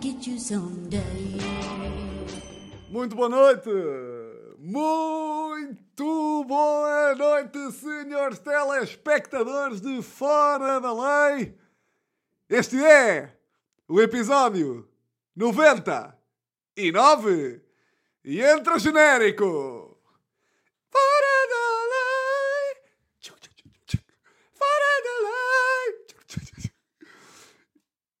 [0.00, 1.02] get you someday.
[2.88, 3.68] Muito boa noite!
[4.58, 11.56] Muito boa noite, senhores telespectadores de Fora da Lei!
[12.48, 13.36] Este é
[13.88, 14.88] o episódio
[15.34, 17.60] 99
[18.24, 19.98] e entra genérico!
[20.90, 22.76] Fora da lei!
[24.54, 26.06] Fora da lei!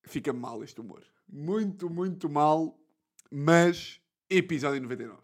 [0.04, 1.11] Fica mal este humor.
[1.34, 2.78] Muito, muito mal,
[3.30, 5.18] mas episódio 99.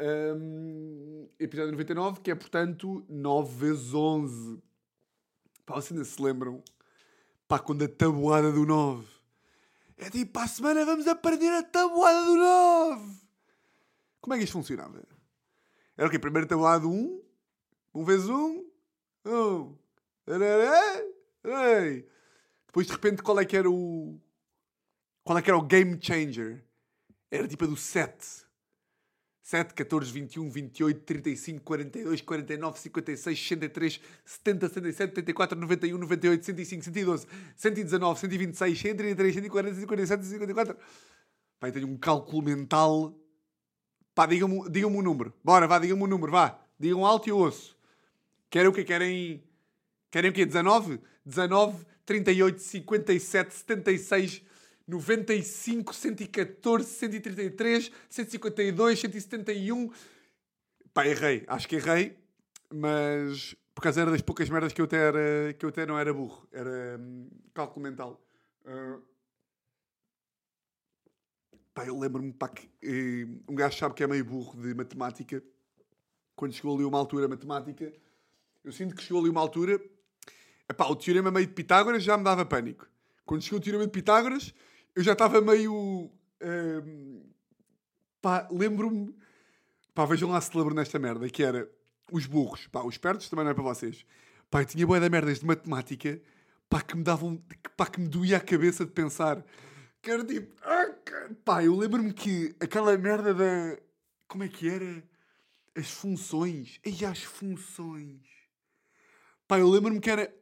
[0.00, 4.58] Hum, episódio 99, que é portanto 9 vezes 11.
[5.66, 6.64] Pá, vocês ainda se lembram?
[7.46, 9.06] Pá, quando a tabuada do 9.
[9.98, 13.20] É tipo, para a semana vamos aprender a tabuada do 9.
[14.22, 14.98] Como é que isto funcionava?
[15.94, 16.18] Era o quê?
[16.18, 17.22] Primeiro tabuada do 1,
[17.96, 18.64] 1 vezes 1,
[19.26, 19.78] 1.
[21.44, 22.08] Ei.
[22.66, 24.18] Depois de repente qual é que era o.
[25.28, 26.64] Qual é que era o game changer?
[27.30, 28.16] Era tipo a do 7.
[29.42, 36.82] 7, 14, 21, 28, 35, 42, 49, 56, 63, 70, 77, 74, 91, 98, 105,
[36.82, 37.26] 112,
[37.56, 40.76] 119, 126, 133, 140, 147, 154.
[41.60, 43.14] Pai, tenho um cálculo mental.
[44.14, 45.34] Pá, digam-me digam um número.
[45.44, 46.58] Bora, vá, digam-me um número, vá.
[46.80, 47.76] Digam alto e eu ouço.
[48.48, 48.82] Querem o quê?
[48.82, 49.44] Querem.
[50.10, 50.46] Querem o quê?
[50.46, 50.98] 19?
[51.26, 54.47] 19, 38, 57, 76,
[54.88, 59.92] 95, 114, 133, 152, 171.
[60.94, 61.44] Pá, errei.
[61.46, 62.16] Acho que errei.
[62.72, 65.98] Mas por causa era das poucas merdas que eu até, era, que eu até não
[65.98, 66.48] era burro.
[66.50, 68.20] Era hum, cálculo mental.
[68.64, 68.98] Ah,
[71.74, 75.42] pá, eu lembro-me que eh, um gajo sabe que é meio burro de matemática.
[76.34, 77.92] Quando chegou ali uma altura matemática,
[78.64, 79.80] eu sinto que chegou ali uma altura.
[80.68, 82.88] Epá, o teorema meio de Pitágoras já me dava pânico.
[83.24, 84.54] Quando chegou o teorema de Pitágoras,
[84.98, 86.10] eu já estava meio.
[86.42, 87.22] hum,
[88.20, 89.14] pá, lembro-me.
[89.94, 91.70] Pá, vejam lá se lembro nesta merda, que era
[92.10, 92.66] os burros.
[92.66, 94.04] Pá, os espertos também não é para vocês.
[94.50, 96.20] Pá, eu tinha boia de merdas de matemática,
[96.68, 97.40] pá, que me davam.
[97.76, 99.44] pá, que me doía a cabeça de pensar.
[100.02, 100.52] Que era tipo.
[100.64, 100.92] ah,
[101.44, 103.78] Pá, eu lembro-me que aquela merda da.
[104.26, 105.04] Como é que era?
[105.76, 106.80] As funções.
[106.84, 108.26] E as funções.
[109.46, 110.34] Pá, eu lembro-me que era.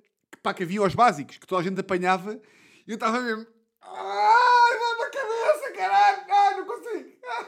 [0.43, 2.41] Pá, que havia os básicos, que toda a gente apanhava
[2.87, 3.47] e eu estava mesmo.
[3.89, 6.25] Ai, dá-me a cabeça, caralho!
[6.28, 7.16] Ai, não consigo!
[7.25, 7.47] Ah.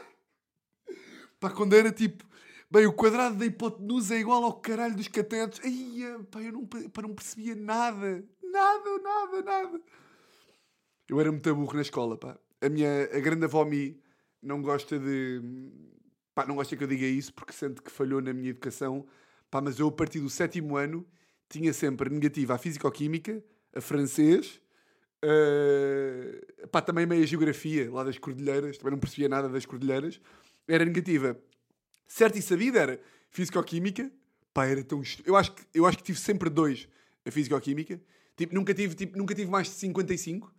[1.39, 2.27] Pá, quando era tipo.
[2.71, 5.59] Bem, o quadrado da hipotenusa é igual ao caralho dos catetos.
[5.63, 8.23] Ai, pá, eu não, pá, não percebia nada.
[8.43, 9.81] Nada, nada, nada.
[11.07, 12.37] Eu era muito burro na escola, pá.
[12.61, 13.99] A minha a grande avó Mi
[14.41, 15.41] não gosta de.
[16.35, 19.07] Pá, não gosta que eu diga isso porque sente que falhou na minha educação.
[19.49, 21.07] Pá, mas eu, a partir do sétimo ano,
[21.49, 24.61] tinha sempre negativa a Físico-Química, a Francês,
[25.21, 30.21] eh, pá, também meio a Geografia, lá das Cordilheiras, também não percebia nada das Cordilheiras.
[30.69, 31.37] Era negativa.
[32.07, 34.11] Certo e sabido era Físico-Química,
[34.53, 35.01] pá, era tão...
[35.25, 36.87] Eu acho, que, eu acho que tive sempre dois
[37.25, 37.99] a Físico-Química.
[38.37, 40.53] Tipo, nunca tive, tipo, nunca tive mais de 55.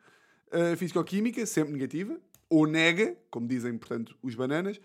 [0.53, 2.21] Uh, Físico-Química, sempre negativa.
[2.49, 4.81] Ou nega, como dizem, portanto, os bananas.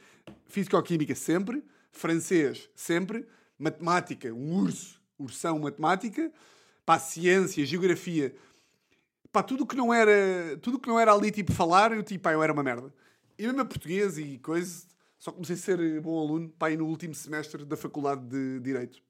[0.48, 1.64] Físico-Química, sempre.
[1.92, 3.26] Francês, sempre.
[3.58, 5.02] Matemática, um urso.
[5.18, 6.32] Ursão, matemática.
[6.86, 8.36] Pá, ciência, geografia.
[9.32, 10.58] Pá, tudo que não era...
[10.62, 12.94] Tudo que não era ali, tipo, falar, eu, tipo, pá, eu era uma merda.
[13.38, 14.95] E mesmo a português e coisa...
[15.18, 19.02] Só comecei a ser bom aluno, pá, aí no último semestre da Faculdade de Direito.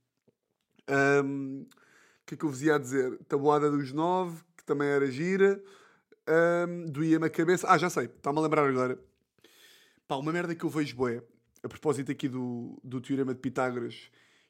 [0.87, 3.17] O que é que eu vos ia dizer?
[3.25, 5.61] Tabuada dos nove, que também era gira.
[6.67, 7.67] Um, Doía-me a cabeça.
[7.69, 8.99] Ah, já sei, está-me a lembrar agora.
[10.07, 11.21] Pá, uma merda que eu vejo boé,
[11.63, 14.09] a propósito aqui do, do Teorema de Pitágoras,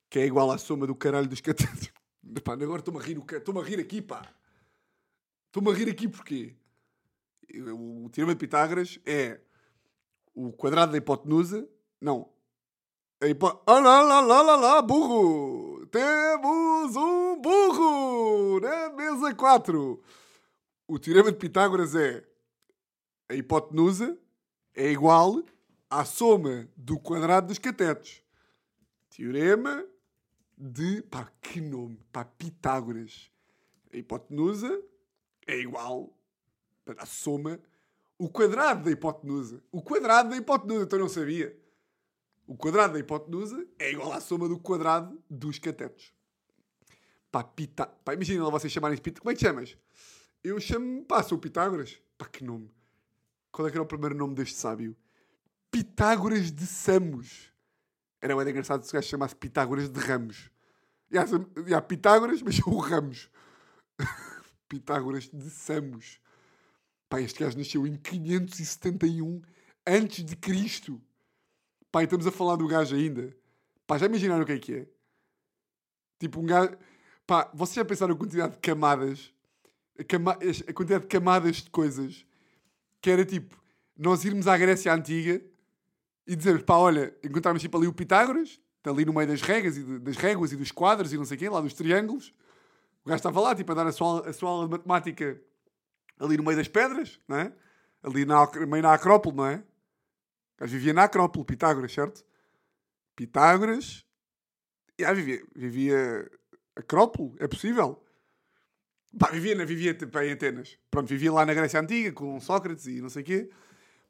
[0.09, 1.91] que é igual à soma do caralho dos catetos.
[2.43, 4.27] Pá, agora estou-me a rir, estou-me a rir aqui, pá.
[5.47, 6.55] Estou-me a rir aqui porquê?
[7.71, 9.39] O Teorema de Pitágoras é
[10.35, 11.67] o quadrado da hipotenusa.
[11.99, 12.29] Não.
[13.21, 13.47] A hipo...
[13.65, 15.87] Ah, lá, lá, lá, lá, lá, burro!
[15.87, 20.03] Temos um burro na mesa 4.
[20.87, 22.23] O teorema de Pitágoras é
[23.27, 24.17] a hipotenusa
[24.75, 25.43] é igual
[25.89, 28.21] à soma do quadrado dos catetos.
[29.09, 29.83] Teorema
[30.57, 31.01] de.
[31.03, 31.99] pá, que nome?
[32.11, 33.31] Pá, Pitágoras.
[33.91, 34.79] A hipotenusa
[35.47, 36.15] é igual
[36.97, 37.59] à soma.
[38.17, 39.61] O quadrado da hipotenusa.
[39.71, 41.57] O quadrado da hipotenusa, então eu não sabia.
[42.47, 46.13] O quadrado da hipotenusa é igual à soma do quadrado dos catetos.
[47.31, 47.87] Pá, pita...
[47.87, 49.21] Pá, imagina lá vocês chamarem-se Pitágoras.
[49.21, 49.77] Como é que chamas?
[50.43, 51.99] Eu chamo-me, pá, sou Pitágoras.
[52.17, 52.71] Pá, que nome.
[53.51, 54.95] Qual é que era o primeiro nome deste sábio?
[55.71, 57.51] Pitágoras de Samos.
[58.21, 60.49] Era bem engraçado se o gajo chamasse Pitágoras de Ramos.
[61.11, 61.25] Já,
[61.67, 63.29] já Pitágoras, mas o Ramos.
[64.69, 66.19] Pitágoras de Samos.
[67.09, 69.41] Pá, este gajo nasceu em 571
[69.85, 71.01] antes de Cristo.
[71.91, 73.35] Pá, estamos a falar do gajo ainda.
[73.85, 74.87] Pá, já imaginaram o que é que é?
[76.19, 76.75] Tipo, um gajo...
[77.27, 79.33] Pá, vocês já pensaram a quantidade de camadas?
[79.97, 80.33] A, cama...
[80.33, 82.25] a quantidade de camadas de coisas
[83.01, 83.55] que era tipo,
[83.95, 85.39] nós irmos à Grécia Antiga
[86.25, 89.77] e dizer, pá, olha, encontrarmos tipo ali o Pitágoras, está ali no meio das regras
[89.77, 92.33] e de, das réguas e dos quadros e não sei o quê, lá dos triângulos.
[93.03, 95.39] O gajo estava lá, tipo, a dar a sua, a sua aula de matemática
[96.19, 97.53] ali no meio das pedras, não é?
[98.03, 99.63] Ali na, meio na Acrópole, não é?
[100.57, 102.23] Gajo vivia na Acrópole, Pitágoras, certo?
[103.15, 104.05] Pitágoras.
[104.97, 106.31] Já vivia, vivia
[106.75, 108.01] Acrópole, é possível.
[109.17, 110.77] Pá, vivia, vivia pá, em Atenas.
[110.91, 113.49] Pronto, vivia lá na Grécia Antiga com Sócrates e não sei o quê.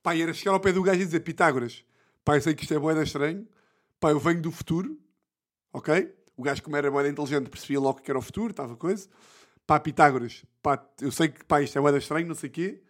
[0.02, 1.84] Pá, era chegar ao pé do gajo e dizer Pitágoras.
[2.24, 3.48] Pá, eu sei que isto é boeda estranho.
[4.00, 5.00] Pá, eu venho do futuro.
[5.72, 6.14] Ok?
[6.38, 9.08] O gajo, como era boeda inteligente, percebia logo que era o futuro, estava coisa.
[9.68, 10.46] Pá, Pitágoras.
[10.62, 12.82] Pá, eu sei que pá, isto é boeda estranho, não sei o quê.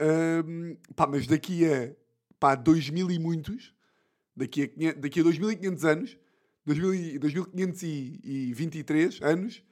[0.00, 1.92] Um, pá, mas daqui a
[2.38, 3.74] pá, 2000 e muitos,
[4.36, 6.18] daqui a, 500, daqui a 2500 anos,
[6.64, 9.62] 2000, 2523 anos,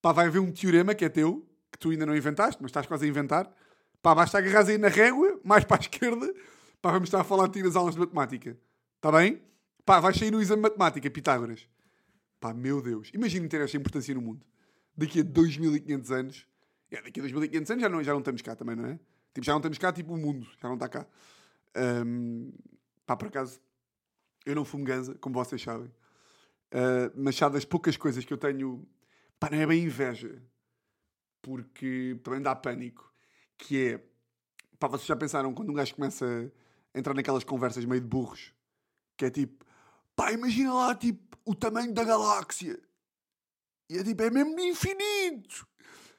[0.00, 2.86] pá, vai haver um teorema que é teu, que tu ainda não inventaste, mas estás
[2.86, 3.52] quase a inventar.
[4.00, 6.32] Pá, basta agarrar aí na régua, mais para a esquerda,
[6.80, 8.56] pá, vamos estar a falar de ti nas aulas de matemática.
[8.96, 9.42] Está bem?
[9.84, 11.68] Pá, vais sair no exame de matemática, Pitágoras.
[12.40, 13.10] Pá, meu Deus.
[13.12, 14.46] Imagina ter esta importância no mundo.
[14.98, 16.46] Daqui a 2500 anos.
[16.90, 18.98] É, daqui a 2500 anos já não, já não estamos cá também, não é?
[19.32, 21.06] Tipo, já não estamos cá, tipo, o mundo já não está cá.
[22.04, 22.52] Um,
[23.06, 23.60] pá, por acaso,
[24.44, 25.86] eu não fumo ganza, como vocês sabem.
[25.86, 28.86] Uh, mas já das poucas coisas que eu tenho
[29.38, 30.42] Pá, não é bem inveja.
[31.42, 33.12] Porque também dá pânico.
[33.56, 34.04] Que é.
[34.78, 36.52] Pá, vocês já pensaram quando um gajo começa
[36.94, 38.52] a entrar naquelas conversas meio de burros?
[39.16, 39.64] Que é tipo.
[40.16, 42.80] Pá, imagina lá, tipo, o tamanho da galáxia.
[43.88, 45.66] E é tipo, é mesmo infinito.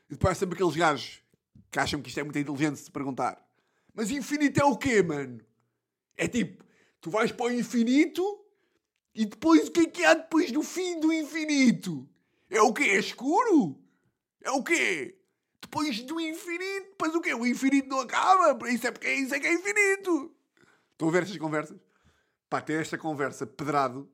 [0.10, 1.22] E depois há sempre aqueles gajos
[1.72, 3.46] que acham que isto é muito inteligente de perguntar.
[3.94, 5.40] Mas infinito é o quê, mano?
[6.18, 6.64] É tipo,
[7.00, 8.24] tu vais para o infinito
[9.14, 12.10] e depois o que é que há depois do fim do infinito?
[12.50, 12.84] É o quê?
[12.84, 13.80] É escuro?
[14.42, 15.20] É o quê?
[15.62, 17.34] Depois do infinito, depois o quê?
[17.34, 20.34] O infinito não acaba, isso é porque isso é que é infinito.
[20.92, 21.78] Estão a ver estas conversas?
[22.50, 24.10] Pá, ter esta conversa pedrado,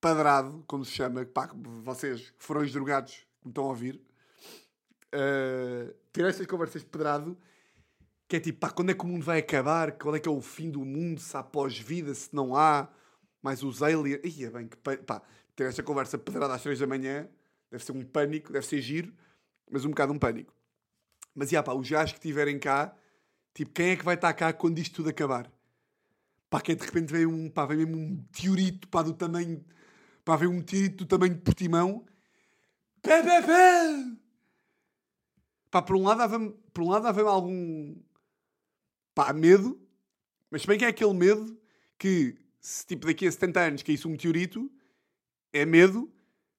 [0.00, 1.50] padrado, como se chama, pá,
[1.82, 4.00] vocês foram os drogados que me estão a ouvir,
[5.14, 7.36] uh, ter estas conversas pedrado,
[8.28, 9.92] que é tipo, pá, quando é que o mundo vai acabar?
[9.92, 11.20] Qual é que é o fim do mundo?
[11.20, 12.88] Se há pós-vida, se não há,
[13.40, 14.20] mais os aliens.
[14.36, 15.22] Ia bem, que pá,
[15.54, 17.28] ter esta conversa pedrada às três da manhã
[17.70, 19.12] Deve ser um pânico, deve ser giro,
[19.70, 20.54] mas um bocado um pânico.
[21.34, 22.96] Mas, já, pá, os gajos que estiverem cá,
[23.52, 25.50] tipo, quem é que vai estar cá quando isto tudo acabar?
[26.48, 29.64] Pá, que de repente vem um, pá, vem mesmo um teorito, pá, do tamanho,
[30.26, 32.04] pá, vem um teorito do tamanho de Portimão.
[33.00, 34.16] Pé, pé, pé!
[35.70, 37.94] Pá, por um lado havia, por um lado havia algum,
[39.14, 39.80] pá, medo,
[40.50, 41.56] mas bem que é aquele medo
[41.96, 44.70] que, se tipo daqui a 70 anos caísse um meteorito,
[45.52, 46.12] é medo,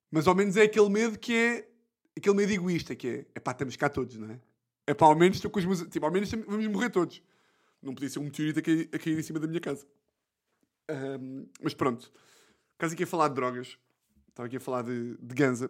[0.10, 1.70] mas ao menos é aquele medo que é
[2.16, 4.40] aquele medo egoísta, que é é pá, estamos cá todos, não é?
[4.88, 5.82] É pá, ao menos estou com os meus.
[5.82, 7.22] Tipo, ao menos vamos morrer todos.
[7.82, 9.86] Não podia ser um meteorito a cair, a cair em cima da minha casa.
[10.90, 12.10] Um, mas pronto.
[12.78, 13.78] Caso aqui a falar de drogas,
[14.30, 15.66] estava aqui a falar de, de ganza.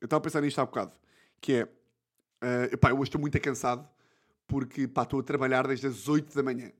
[0.00, 0.92] Eu estava a pensar nisto há bocado.
[1.40, 1.64] Que é.
[1.64, 3.88] Uh, epá, eu hoje estou muito cansado
[4.46, 6.72] porque pá, estou a trabalhar desde as 8 da manhã.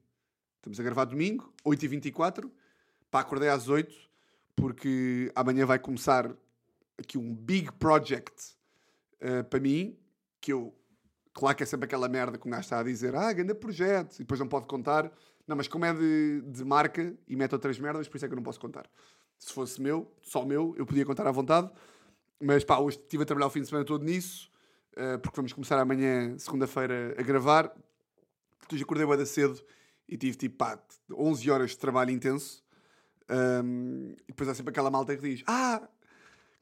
[0.57, 2.51] Estamos a gravar domingo, 8h24.
[3.11, 3.95] Pá, acordei às 8
[4.55, 6.35] porque amanhã vai começar
[6.99, 8.57] aqui um big project
[9.21, 9.99] uh, para mim,
[10.41, 10.75] que eu,
[11.35, 14.15] claro que é sempre aquela merda que um gajo está a dizer, ah, grande projeto,
[14.15, 15.13] e depois não pode contar.
[15.47, 18.33] Não, mas como é de, de marca e mete outras merdas, por isso é que
[18.33, 18.89] eu não posso contar.
[19.39, 21.71] Se fosse meu, só meu, eu podia contar à vontade.
[22.41, 24.51] Mas pá, hoje estive a trabalhar o fim de semana todo nisso,
[24.93, 27.75] uh, porque vamos começar amanhã, segunda-feira, a gravar.
[28.61, 29.63] Depois acordei bem cedo
[30.09, 30.79] e tive tipo pá,
[31.11, 32.65] 11 horas de trabalho intenso.
[33.29, 35.89] Um, e depois há sempre aquela malta que diz: Ah,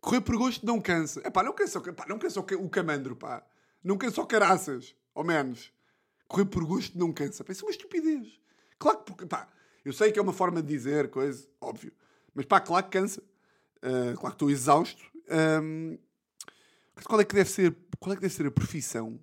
[0.05, 1.23] Correr por gosto não cansa.
[1.25, 3.43] É pá, não cansa, pá, não cansa o camandro, pá.
[3.83, 5.73] Não cansa o caraças, ao menos.
[6.29, 7.43] Correr por gosto não cansa.
[7.43, 8.39] Pá, isso é uma estupidez.
[8.79, 9.49] Claro que, porque, pá,
[9.83, 11.91] eu sei que é uma forma de dizer coisa, óbvio.
[12.35, 13.23] Mas pá, claro que cansa.
[13.79, 15.03] Uh, claro que estou exausto.
[15.63, 15.99] Um,
[17.05, 19.19] qual é que deve ser, qual é que deve ser a profissão,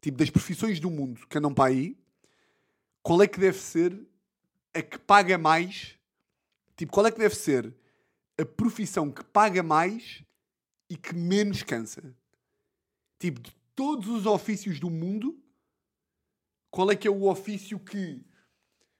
[0.00, 1.96] tipo, das profissões do mundo que andam para aí,
[3.02, 3.98] qual é que deve ser
[4.74, 5.94] a que paga mais?
[6.76, 7.74] Tipo, qual é que deve ser
[8.38, 10.22] a profissão que paga mais
[10.88, 12.14] e que menos cansa.
[13.18, 15.38] Tipo, de todos os ofícios do mundo,
[16.70, 18.22] qual é que é o ofício que.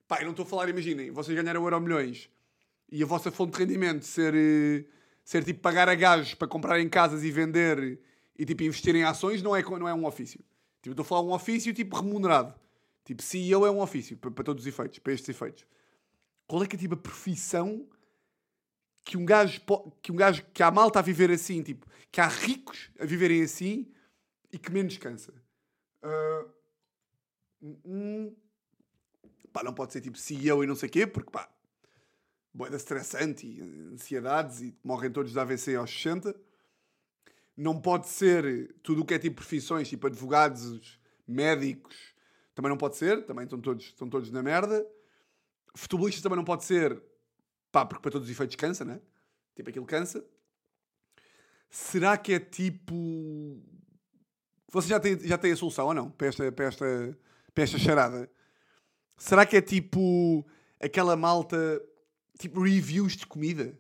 [0.09, 2.31] Pá, eu não estou a falar, imaginem, vocês ganharam euro milhões
[2.91, 4.85] e a vossa fonte de rendimento ser, eh,
[5.25, 8.01] ser tipo pagar a gajos para comprarem casas e vender
[8.39, 10.41] e tipo investir em ações, não é, não é um ofício.
[10.83, 12.55] Tipo, estou a falar um ofício tipo remunerado.
[13.05, 15.65] Tipo, CEO é um ofício, para, para todos os efeitos, para estes efeitos.
[16.47, 17.89] Qual é que é tipo a profissão
[19.05, 19.61] que um gajo,
[20.03, 23.43] que um gajo, que há malta a viver assim, tipo, que há ricos a viverem
[23.43, 23.93] assim
[24.53, 25.33] e que menos cansa?
[27.63, 28.35] Hum,
[29.53, 31.49] pá, não pode ser tipo CEO e não sei o quê, porque pá,
[32.57, 33.61] boeda estressante e
[33.93, 36.35] ansiedades e morrem todos de AVC aos 60.
[37.55, 42.15] Não pode ser tudo o que é tipo profissões, tipo advogados, médicos,
[42.55, 44.87] também não pode ser, também estão todos, estão todos na merda.
[45.77, 47.03] Futebolistas também não pode ser,
[47.71, 49.01] pá, porque para todos os efeitos cansa, né?
[49.55, 50.25] Tipo, aquilo cansa.
[51.69, 53.63] Será que é tipo.
[54.73, 56.11] Você já tem, já tem a solução ou não?
[56.11, 57.19] Para esta, para, esta,
[57.55, 58.31] para esta charada?
[59.19, 60.47] Será que é tipo
[60.81, 61.83] aquela malta,
[62.39, 63.79] tipo reviews de comida?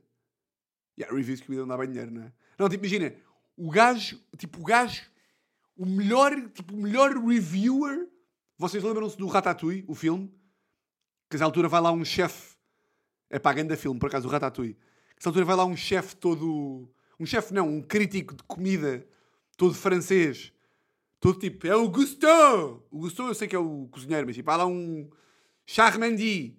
[0.99, 2.33] Yeah, reviews de comida não dá bem dinheiro, não é?
[2.59, 3.15] Não, tipo, imagina,
[3.57, 5.03] o gajo, tipo, o gajo,
[5.77, 8.09] o melhor, tipo, o melhor reviewer.
[8.59, 10.35] Vocês lembram-se do Ratatouille, o filme?
[11.29, 12.57] Que a altura vai lá um chefe.
[13.29, 14.75] É pá, grande filme, por acaso, o Ratatouille.
[15.19, 16.91] Que a altura vai lá um chefe todo.
[17.19, 19.07] Um chefe não, um crítico de comida,
[19.57, 20.53] todo francês.
[21.21, 22.87] Todo tipo, é o Gusteau!
[22.91, 25.11] O Gusteau eu sei que é o cozinheiro, mas tipo, vai lá um
[25.67, 26.59] Charmandy.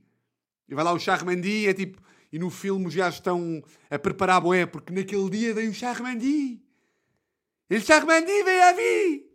[0.68, 2.02] E vai lá o Charmandy e é tipo.
[2.32, 6.62] E no filme gajos estão a preparar boé, porque naquele dia veio o Charmandy.
[7.70, 9.28] El Charmandy veio a vir!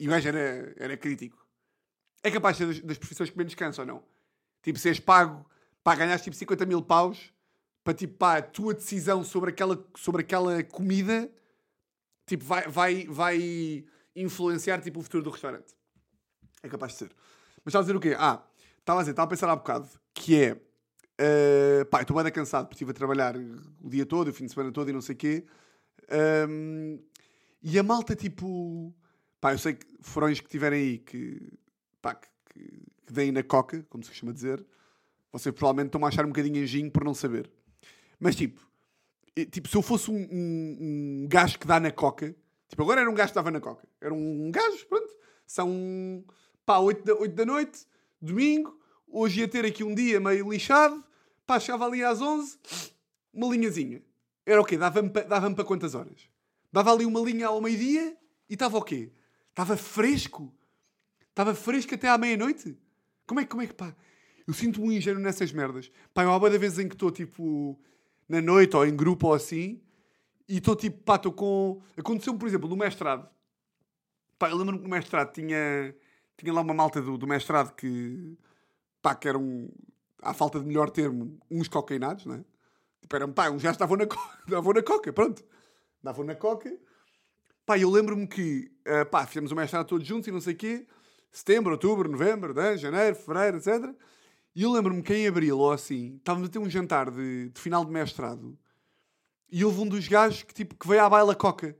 [0.00, 1.46] E o gajo era, era crítico.
[2.22, 4.04] É capaz de ser das, das profissões que menos cansa ou não?
[4.62, 5.44] Tipo, seres pago
[5.82, 7.32] para ganhar tipo 50 mil paus
[7.84, 11.30] para tipo, pá, a tua decisão sobre aquela, sobre aquela comida
[12.26, 15.74] tipo, vai, vai, vai influenciar tipo, o futuro do restaurante.
[16.62, 17.12] É capaz de ser.
[17.64, 18.14] Mas estava a dizer o quê?
[18.18, 18.42] Ah,
[18.88, 20.60] estava a dizer, estava a pensar há bocado que é.
[21.18, 24.52] eh, pá, estou bem cansado porque estive a trabalhar o dia todo, o fim de
[24.52, 25.44] semana todo e não sei o quê.
[26.10, 26.98] Ahm,
[27.62, 28.94] e a malta, tipo.
[29.40, 31.52] Pá, eu sei que furões que tiverem aí que.
[32.00, 34.64] pá, que, que, que deem na coca, como se costuma dizer,
[35.30, 37.50] vocês provavelmente estão a achar um bocadinho anjinho por não saber.
[38.18, 38.60] Mas tipo,
[39.50, 40.76] tipo se eu fosse um, um,
[41.24, 42.34] um gajo que dá na coca,
[42.68, 45.14] tipo, agora era um gajo que dava na coca, era um, um gajo, pronto,
[45.46, 46.24] são
[46.64, 47.86] pá, 8 da, 8 da noite,
[48.20, 48.77] domingo,
[49.10, 51.02] hoje ia ter aqui um dia meio lixado,
[51.46, 52.58] pá, chegava ali às 11,
[53.32, 54.02] uma linhazinha.
[54.44, 54.76] Era o quê?
[54.76, 56.28] Dava-me pa- dava-me para quantas horas?
[56.72, 58.16] Dava ali uma linha ao meio-dia
[58.48, 59.12] e estava o quê?
[59.50, 60.52] Estava fresco.
[61.30, 62.76] Estava fresco até à meia-noite.
[63.26, 63.94] Como é, que- como é que, pá?
[64.46, 65.90] Eu sinto-me um ingênuo nessas merdas.
[66.14, 67.78] Pá, eu há boa vez em que estou, tipo,
[68.28, 69.82] na noite ou em grupo ou assim,
[70.48, 71.82] e estou, tipo, pá, estou com...
[71.96, 73.28] Aconteceu-me, por exemplo, no mestrado.
[74.38, 75.94] Pá, eu lembro-me que no mestrado tinha,
[76.36, 78.36] tinha lá uma malta do, do mestrado que,
[79.08, 79.70] pá, que eram,
[80.20, 82.44] à falta de melhor termo, uns cocainados, não é?
[83.00, 85.42] Tipo, eram, pá, uns já estavam na, co davam na coca, pronto.
[86.02, 86.78] Davam na coca.
[87.64, 90.56] Pá, eu lembro-me que, ah, pá, fizemos o mestrado todos juntos e não sei o
[90.56, 90.86] quê.
[91.32, 93.94] Setembro, outubro, novembro, né, janeiro, fevereiro, etc.
[94.54, 97.60] E eu lembro-me que em abril, ou assim, estávamos a ter um jantar de, de
[97.60, 98.58] final de mestrado.
[99.50, 101.76] E houve um dos gajos que, tipo, que veio à baila coca.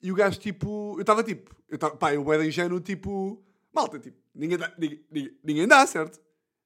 [0.00, 0.94] E o gajo, tipo...
[0.96, 1.54] Eu estava, tipo...
[1.68, 3.44] Eu tava, pá, eu era ingênuo, tipo...
[3.72, 4.16] Malta, tipo...
[4.34, 6.18] Ninguém dá, ninguém, ninguém, ninguém dá, certo?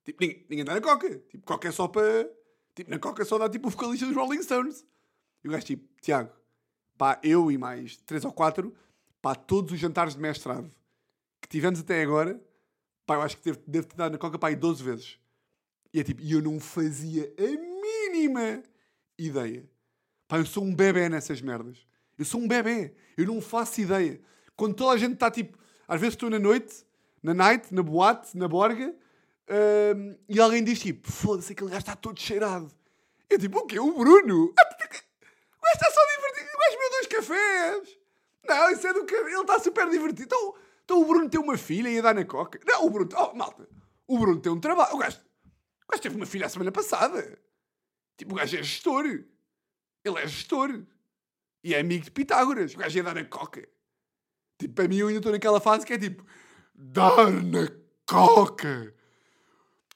[0.04, 1.18] Tipo, ninguém, ninguém dá na coca.
[1.28, 2.28] Tipo, coca é só para...
[2.74, 4.86] Tipo, na coca só dá, tipo, o vocalista dos Rolling Stones.
[5.42, 5.88] E o gajo, tipo...
[6.00, 6.30] Tiago,
[6.98, 8.74] pá, eu e mais três ou quatro...
[9.22, 10.70] Pá, todos os jantares de mestrado
[11.40, 12.40] que tivemos até agora...
[13.06, 15.18] Pá, eu acho que devo ter dado na coca, pá, aí 12 vezes.
[15.92, 16.22] E é tipo...
[16.22, 18.62] E eu não fazia a mínima
[19.18, 19.68] ideia.
[20.28, 21.86] Pá, eu sou um bebê nessas merdas.
[22.18, 22.94] Eu sou um bebê.
[23.16, 24.20] Eu não faço ideia.
[24.56, 25.58] Quando toda a gente está tipo.
[25.86, 26.84] Às vezes estou na noite,
[27.22, 28.94] na night, na boate, na borga,
[29.50, 32.70] hum, e alguém diz tipo: foda-se, aquele gajo está todo cheirado.
[33.28, 33.78] Eu tipo: o quê?
[33.78, 34.52] O Bruno?
[35.66, 36.50] Ah, O gajo está só divertido.
[36.54, 37.98] O gajo bebeu dois cafés.
[38.46, 39.28] Não, isso é do cabelo.
[39.28, 40.22] Ele está super divertido.
[40.24, 42.60] Então, então o Bruno tem uma filha e a dar na coca.
[42.66, 43.08] Não, o Bruno.
[43.16, 43.66] Oh, malta.
[44.06, 44.94] O Bruno tem um trabalho.
[44.94, 47.38] O gajo, o gajo teve uma filha a semana passada.
[48.18, 49.06] Tipo, o gajo é gestor.
[49.06, 50.82] Ele é gestor.
[51.64, 52.74] E é amigo de Pitágoras.
[52.74, 53.66] O gajo ia dar na coca.
[54.58, 56.24] Tipo, para mim eu ainda estou naquela fase que é tipo...
[56.74, 57.68] Dar na
[58.06, 58.94] coca?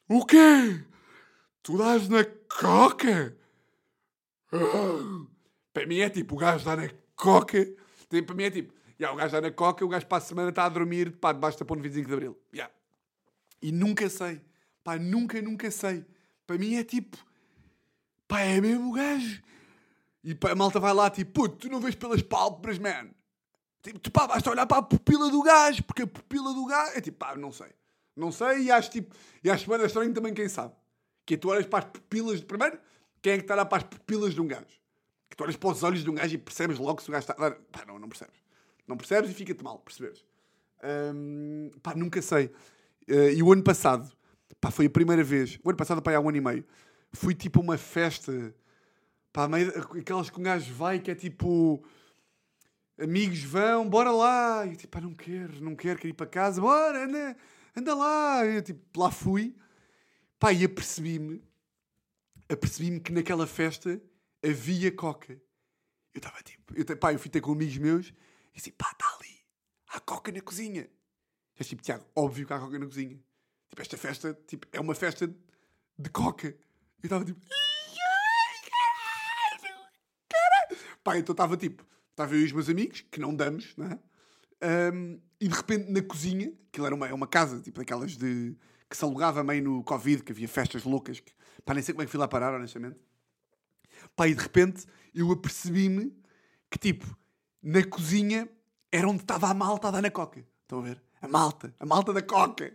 [0.08, 0.82] O quê?
[1.62, 3.36] Tu dás na coca?
[5.74, 7.62] Para mim é tipo, o gajo dá na coca...
[8.08, 8.72] Tipo, Para mim é tipo...
[8.98, 11.32] Yeah, o gajo dá na coca, o gajo para a semana está a dormir pá,
[11.32, 12.38] debaixo da ponte 25 de Abril.
[12.52, 12.72] Yeah.
[13.62, 14.40] E nunca sei.
[14.82, 16.04] Pá, nunca, nunca sei.
[16.46, 17.18] Para mim é tipo...
[18.26, 19.42] Pá, é mesmo o gajo.
[20.24, 23.10] E pá, a malta vai lá tipo, puto, tu não vês pelas pálpebras, man.
[23.82, 26.92] Tipo, tu pá, basta olhar para a pupila do gajo, porque a pupila do gajo...
[26.96, 27.68] É tipo, pá, não sei.
[28.18, 29.14] Não sei e acho tipo...
[29.42, 30.74] E acho bem estranho também quem sabe.
[31.24, 32.40] Que tu olhas para as pupilas...
[32.40, 32.78] Primeiro,
[33.22, 34.66] quem é que está olhar para as pupilas de um gajo?
[35.30, 37.30] Que tu olhas para os olhos de um gajo e percebes logo se o gajo
[37.30, 37.34] está...
[37.34, 38.40] Pá, não, não percebes.
[38.86, 40.24] Não percebes e fica-te mal, percebes?
[41.82, 42.50] Pá, nunca sei.
[43.06, 44.10] Eh, e o ano passado,
[44.60, 45.58] pá, foi a primeira vez.
[45.64, 46.64] O ano passado, pá, há um ano e meio.
[47.12, 48.54] Fui tipo uma festa.
[49.32, 51.82] Pá, meio, aquelas que um gajo vai que é tipo.
[53.00, 54.66] Amigos vão, bora lá.
[54.66, 56.60] E eu tipo, pá, não quero, não quero, quero ir para casa.
[56.60, 57.36] Bora, anda,
[57.78, 58.44] anda lá.
[58.44, 59.56] Eu tipo, lá fui.
[60.38, 61.42] Pá, e apercebi-me.
[62.48, 64.00] Apercebi-me que naquela festa
[64.44, 65.32] havia coca.
[66.14, 68.08] Eu estava tipo, eu, pá, eu fui ter com amigos meus
[68.52, 69.44] e disse, pá, está ali,
[69.88, 70.88] há coca na cozinha.
[71.58, 73.20] Eu tipo, Tiago, óbvio que há coca na cozinha.
[73.68, 76.48] Tipo, esta festa, tipo, é uma festa de coca.
[76.48, 76.56] Eu
[77.04, 79.90] estava tipo, "Ai, caralho,
[80.28, 83.86] caralho." Pá, então estava tipo, estava eu e os meus amigos, que não damos, não
[83.86, 83.98] é?
[84.60, 88.56] Ahm, e de repente na cozinha, aquilo era uma, é uma casa, tipo daquelas de.
[88.88, 91.32] que se alugava meio no Covid, que havia festas loucas, que,
[91.64, 92.98] pá, nem sei como é que fui lá parar, honestamente.
[94.16, 96.12] Pá, e de repente eu apercebi-me
[96.70, 97.06] que, tipo,
[97.62, 98.48] na cozinha
[98.90, 100.44] era onde estava a malta a dar na coca.
[100.62, 101.02] Estão a ver?
[101.20, 102.72] A malta, a malta da coca.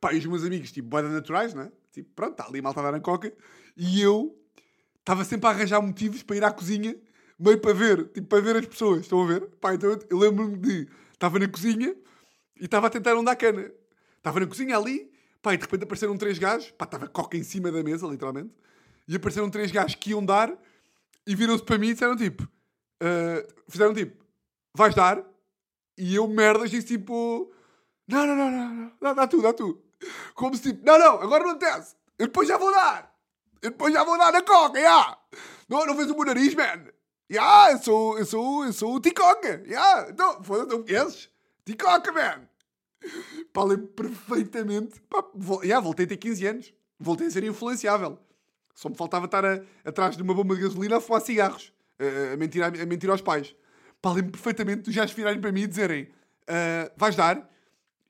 [0.00, 1.72] Pá, e os meus amigos, tipo, boeda naturais, não é?
[1.92, 3.32] Tipo, pronto, está ali a malta a dar na coca.
[3.76, 4.36] E eu
[5.00, 6.96] estava sempre a arranjar motivos para ir à cozinha,
[7.38, 9.00] meio para ver, tipo, para ver as pessoas.
[9.00, 9.46] Estão a ver?
[9.60, 10.88] Pá, então eu lembro-me de.
[11.18, 11.96] Estava na cozinha
[12.60, 13.72] e estava a tentar não dar cana.
[14.16, 15.10] Estava na cozinha ali,
[15.42, 18.54] pá, e de repente apareceram três gajos, pá, estava coca em cima da mesa, literalmente,
[19.08, 20.56] e apareceram três gajos que iam dar
[21.26, 22.48] e viram-se para mim e disseram tipo,
[23.02, 24.24] ah, fizeram tipo,
[24.72, 25.24] vais dar?
[25.96, 27.52] E eu, merdas, disse tipo,
[28.06, 29.82] não, não, não, não, não, dá, dá tu, dá tu.
[30.34, 33.12] Como se tipo, não, não, agora não acontece, eu depois já vou dar,
[33.60, 35.18] eu depois já vou dar na coca, já.
[35.68, 36.92] Não, não vês o meu nariz, man.
[37.28, 39.62] Ja, ich so, ich so, ich so, die coca.
[39.66, 40.84] Ja, não, foda-se, não?
[41.66, 42.48] Die coca, man.
[43.52, 45.00] Pá, lembro perfeitamente.
[45.10, 46.74] Pá, vol yeah, voltei a ter 15 anos.
[46.98, 48.18] Voltei a ser influenciável.
[48.74, 51.72] Só me faltava estar a, atrás de uma bomba de gasolina a fumar cigarros.
[51.98, 53.54] A, a, mentir, a, a mentir aos pais.
[54.00, 57.48] Pá, lembro perfeitamente já gajos virarem para mim e dizerem uh, vais dar?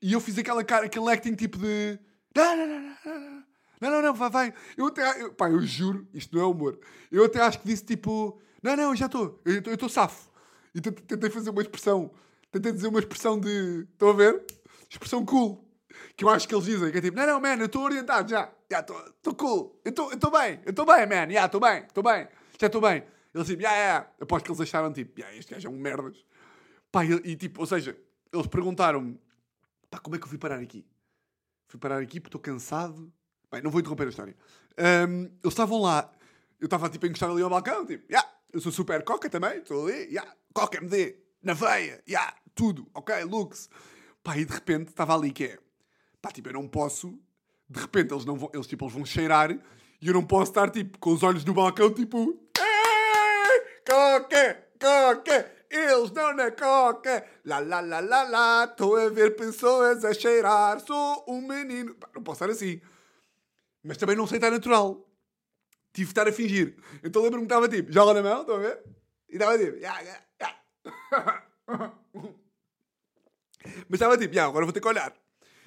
[0.01, 1.99] E eu fiz aquela cara, aquele acting tipo de...
[2.33, 3.43] Não, não, não, não, não.
[3.81, 4.53] Não, não, não, vai, vai.
[4.77, 5.21] Eu até...
[5.21, 6.79] Eu, pá, eu juro, isto não é humor.
[7.11, 10.29] Eu até acho que disse tipo não, não, eu já estou, eu estou- safo.
[10.73, 12.11] E tent- tentei fazer uma expressão,
[12.51, 14.45] tentei dizer uma expressão de, estão a ver?
[14.89, 15.65] Expressão cool.
[16.15, 18.29] Que eu acho que eles dizem, que é tipo, não, não, man, eu estou orientado
[18.29, 18.51] já.
[18.71, 19.81] Já, estou cool.
[19.83, 21.31] Eu estou bem, eu estou bem, man.
[21.31, 22.27] Já, estou bem, estou bem.
[22.59, 23.03] Já estou bem.
[23.33, 24.07] Eles tipo, já, já.
[24.21, 26.23] Aposto que eles acharam tipo, já, este gajo é um merdas.
[26.91, 27.97] Pá, e, e, tipo, ou seja,
[28.31, 29.19] eles perguntaram-me,
[29.89, 30.85] pá, como é que eu fui parar aqui?
[31.67, 33.11] Fui parar aqui porque estou cansado.
[33.51, 34.35] Bem, não vou interromper a história.
[34.77, 36.11] Ahm, eles estavam lá,
[36.59, 39.57] eu estava tipo a encostar ali ao balcão, tipo, já, eu sou super coca também,
[39.59, 43.69] estou ali, já, coca MD, na veia, já, tudo, ok, lux.
[44.23, 45.59] Pá, e de repente estava ali que é,
[46.21, 47.17] pá, tipo, eu não posso,
[47.69, 50.69] de repente eles, não vão, eles, tipo, eles vão cheirar e eu não posso estar
[50.69, 57.59] tipo com os olhos no balcão, tipo, "Ei, coca, coca, eles dão na coca, lá,
[57.59, 61.93] lá, lá, lá, lá, estou a ver pessoas a cheirar, sou um menino.
[61.95, 62.81] Pá, não posso estar assim.
[63.83, 65.05] Mas também não sei estar natural.
[65.99, 66.75] Tive de estar a fingir.
[67.03, 68.79] Então lembro-me que estava tipo, joga na mão, estão a ver?
[69.27, 70.55] E estava tipo, ya, ya, ya.
[73.89, 75.13] Mas estava tipo, ya, agora vou ter que olhar.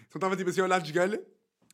[0.08, 1.22] Então estava tipo assim, a olhar de esgalha,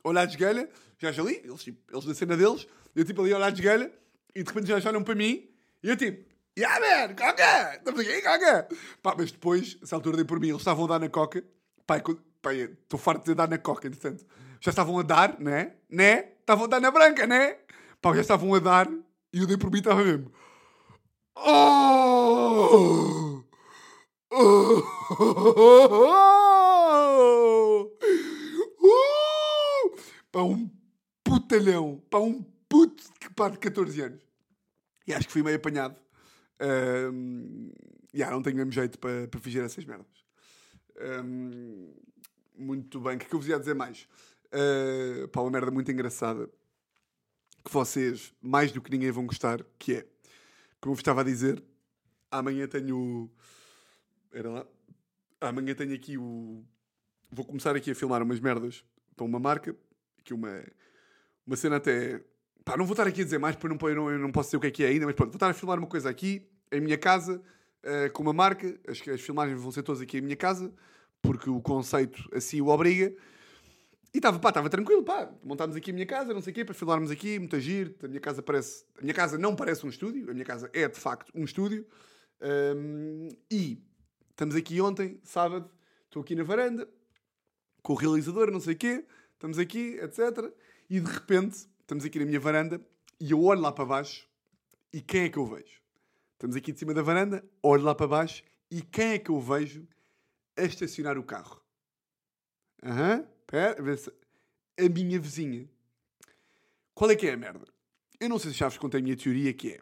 [0.03, 0.68] olhar de esgalha,
[0.99, 2.66] já ali, eles, tipo, eles na cena deles,
[2.97, 3.92] eu tipo ali a olhar de esgalha,
[4.35, 5.49] e de repente já olham para mim,
[5.85, 8.68] e eu tipo, yeah man, coca, estamos aqui, coca.
[9.01, 11.44] Pá, mas depois, essa altura dei por mim, eles estavam a dar na coca,
[11.87, 14.27] pá, estou farto de dar na coca, entretanto.
[14.61, 15.75] Já estavam a dar, né?
[15.88, 16.33] Né?
[16.40, 17.59] Estavam a dar na branca, né?
[18.01, 18.89] Pá, já estavam a dar,
[19.33, 20.31] e eu dei por mim, estava mesmo.
[21.35, 23.43] Oh!
[24.31, 24.83] Oh!
[28.81, 29.97] Uh!
[30.31, 30.71] Para um
[31.25, 34.23] putalhão, para um puto que pá, de 14 anos.
[35.07, 35.97] E acho que fui meio apanhado.
[36.61, 37.73] Um,
[38.15, 40.07] yeah, não tenho mesmo jeito para, para fingir essas merdas.
[41.25, 41.93] Um,
[42.57, 43.17] muito bem.
[43.17, 44.07] O que é que eu vos ia dizer mais?
[44.53, 46.49] Uh, pá, uma merda muito engraçada
[47.68, 50.07] que vocês, mais do que ninguém, vão gostar, que é,
[50.81, 51.62] como eu vos estava a dizer,
[52.31, 53.31] amanhã tenho...
[54.33, 54.66] Era lá?
[55.40, 56.64] Amanhã tenho aqui o...
[57.31, 58.83] Vou começar aqui a filmar umas merdas
[59.14, 59.76] para uma marca,
[60.24, 60.64] que uma,
[61.46, 62.24] uma cena até...
[62.64, 64.48] Pá, não vou estar aqui a dizer mais, porque não, eu não, eu não posso
[64.48, 66.09] dizer o que é que é ainda, mas pronto, vou estar a filmar uma coisa
[66.09, 67.42] aqui, em minha casa,
[67.85, 70.72] uh, com uma marca, as, as filmagens vão ser todas aqui em minha casa,
[71.20, 73.14] porque o conceito assim o obriga.
[74.12, 76.64] E estava, pá, estava tranquilo, pá, montámos aqui a minha casa, não sei o quê,
[76.64, 78.85] para filmarmos aqui, muito giro, a minha casa parece...
[78.97, 81.87] A minha casa não parece um estúdio, a minha casa é, de facto, um estúdio.
[82.40, 83.83] Um, e
[84.31, 85.71] estamos aqui ontem, sábado,
[86.07, 86.88] estou aqui na varanda,
[87.83, 90.53] com o realizador, não sei o quê, estamos aqui, etc.
[90.88, 92.81] E de repente, estamos aqui na minha varanda,
[93.21, 94.27] e eu olho lá para baixo,
[94.92, 95.83] e quem é que eu vejo?
[96.33, 99.40] Estamos aqui de cima da varanda, olho lá para baixo, e quem é que eu
[99.40, 99.87] vejo
[100.57, 101.61] a estacionar o carro?
[102.83, 103.83] Aham, pera,
[104.79, 105.69] a minha vizinha.
[106.95, 107.67] Qual é que é a merda?
[108.21, 109.81] Eu não sei se já vos contei a minha teoria, que é...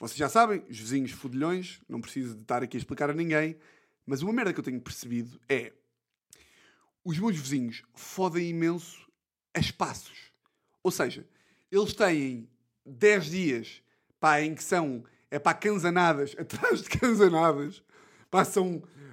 [0.00, 3.56] Vocês já sabem, os vizinhos fodilhões, não preciso de estar aqui a explicar a ninguém,
[4.06, 5.72] mas uma merda que eu tenho percebido é...
[7.04, 9.06] Os meus vizinhos fodem imenso
[9.54, 10.32] a espaços.
[10.82, 11.26] Ou seja,
[11.70, 12.48] eles têm
[12.86, 13.82] 10 dias
[14.18, 17.82] pá, em que são é para canzanadas atrás de canzanadas.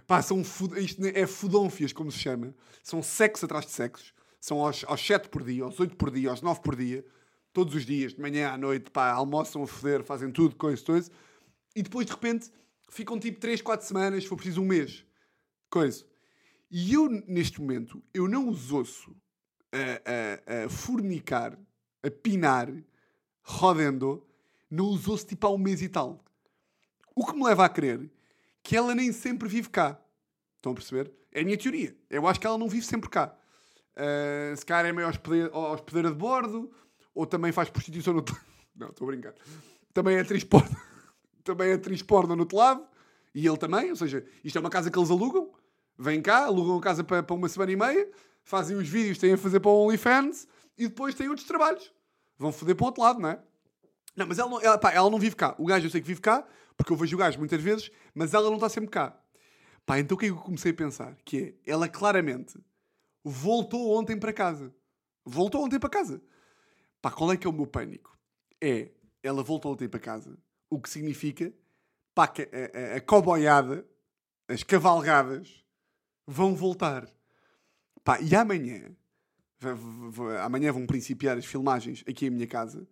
[0.07, 2.53] Passam, passam fud- isto é fudónfias, como se chama.
[2.83, 4.13] São sexos atrás de sexos.
[4.39, 7.05] São aos, aos 7 por dia, aos 8 por dia, aos 9 por dia.
[7.51, 11.09] Todos os dias, de manhã à noite, pá, almoçam a foder, fazem tudo, coisa, coisa.
[11.75, 12.51] E depois, de repente,
[12.89, 15.05] ficam tipo 3, 4 semanas, se for preciso um mês.
[15.69, 16.05] Coisa.
[16.69, 19.15] E eu, neste momento, eu não os ouço
[19.71, 21.57] a, a, a fornicar,
[22.03, 22.71] a pinar,
[23.41, 24.25] rodendo,
[24.69, 26.23] não os ouço tipo há um mês e tal.
[27.15, 28.09] O que me leva a crer
[28.65, 30.01] que ela nem sempre vive cá.
[30.55, 31.13] Estão a perceber?
[31.31, 31.95] É a minha teoria.
[32.09, 33.37] Eu acho que ela não vive sempre cá.
[33.95, 36.71] Uh, se calhar é meio hospedeira, de bordo,
[37.13, 38.25] ou também faz prostituição no...
[38.75, 39.35] Não, estou a brincar.
[39.93, 40.75] Também é atriz porno.
[41.45, 42.85] também é atriz porno no outro lado.
[43.35, 45.53] E ele também, ou seja, isto é uma casa que eles alugam.
[45.97, 48.09] Vêm cá, alugam a casa para, para uma semana e meia,
[48.43, 51.93] fazem os vídeos, têm a fazer para o OnlyFans e depois têm outros trabalhos.
[52.37, 53.39] Vão foder para o outro lado, não é?
[54.15, 55.55] Não, mas ela não, ela, pá, ela não vive cá.
[55.59, 56.45] O gajo eu sei que vive cá,
[56.77, 59.19] porque eu vejo o gajo muitas vezes, mas ela não está sempre cá.
[59.85, 61.15] Pá, então o que é que eu comecei a pensar?
[61.23, 62.57] Que é, ela claramente
[63.23, 64.73] voltou ontem para casa.
[65.23, 66.21] Voltou ontem para casa.
[67.01, 68.17] Pá, qual é que é o meu pânico?
[68.59, 70.37] É, ela voltou ontem para casa,
[70.69, 71.53] o que significa,
[72.13, 73.85] pá, que a, a, a coboiada,
[74.47, 75.63] as cavalgadas,
[76.25, 77.07] vão voltar.
[78.03, 78.95] Pá, e amanhã,
[80.43, 82.87] amanhã vão principiar as filmagens aqui em minha casa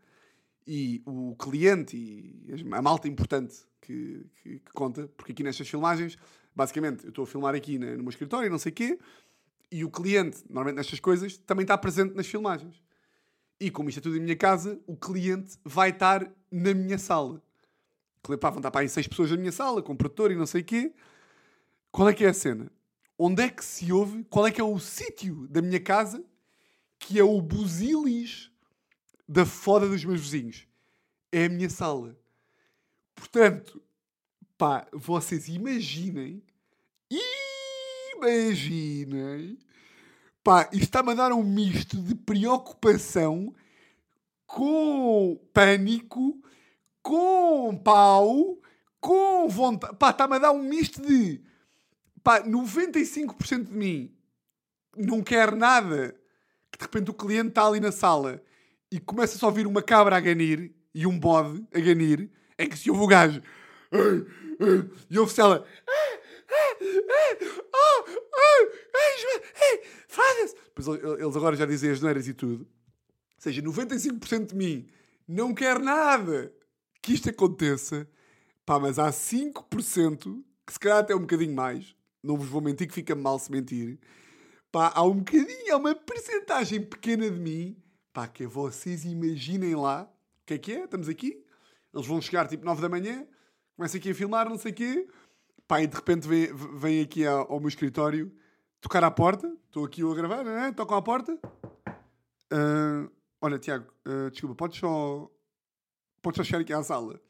[0.66, 6.18] e o cliente e a malta importante que, que- que conta, porque aqui nestas filmagens,
[6.56, 9.00] basicamente, eu estou a filmar aqui na, no meu escritório, não sei o quê,
[9.72, 12.82] e o cliente, normalmente nestas coisas, também está presente nas filmagens.
[13.60, 17.42] E como isto é tudo em minha casa, o cliente vai estar na minha sala.
[18.40, 20.62] Pá, vão estar para aí seis pessoas na minha sala, com produtor e não sei
[20.62, 20.94] o quê.
[21.92, 22.72] Qual é que é a cena?
[23.18, 24.24] Onde é que se ouve?
[24.26, 26.24] Qual é que é o sítio da minha casa
[27.00, 28.52] que é o buzilis
[29.28, 30.68] da foda dos meus vizinhos?
[31.32, 32.18] É a minha sala.
[33.16, 33.82] Portanto,
[34.58, 36.44] pá, vocês imaginem,
[38.16, 39.58] imaginem,
[40.44, 43.54] pá, isto está-me a dar um misto de preocupação
[44.46, 46.40] com pânico,
[47.02, 48.58] com pau,
[49.00, 49.96] com vontade.
[49.98, 51.42] Pá, está-me a dar um misto de.
[52.24, 54.16] Pá, 95% de mim
[54.96, 56.16] não quer nada.
[56.72, 58.42] Que de repente o cliente está ali na sala
[58.92, 62.68] e começa só a ouvir uma cabra a ganir e um bode a ganir, em
[62.70, 63.42] que se ouve o gajo.
[65.10, 65.66] E ouve-se ela.
[65.88, 66.78] "Ah, ah,
[67.74, 68.06] ah, oh,
[70.08, 70.56] foda-se."
[71.06, 72.64] Ele- eles agora já dizem as neiras e tudo.
[72.64, 74.88] Ou seja, 95% de mim
[75.28, 76.54] não quer nada
[77.02, 78.08] que isto aconteça.
[78.66, 82.88] Pá, mas há 5%, que se calhar até um bocadinho mais, não vos vou mentir
[82.88, 84.00] que fica mal se mentir.
[84.72, 87.78] Pá, há um bocadinho, há uma percentagem pequena de mim,
[88.14, 90.04] pá, que vocês imaginem lá.
[90.04, 90.84] O que é que é?
[90.86, 91.44] Estamos aqui.
[91.94, 93.26] Eles vão chegar tipo 9 da manhã,
[93.76, 95.08] começam aqui a filmar, não sei o quê.
[95.68, 98.36] Pá, e de repente vem, vem aqui ao, meu escritório
[98.82, 99.48] tocar à porta.
[99.66, 100.72] Estou aqui eu a gravar, não é?
[100.72, 101.38] Tocam à porta.
[102.52, 103.10] Ah,
[103.42, 105.32] olha, Tiago, ah, desculpa, podes só,
[106.22, 107.22] podes só chegar aqui à sala?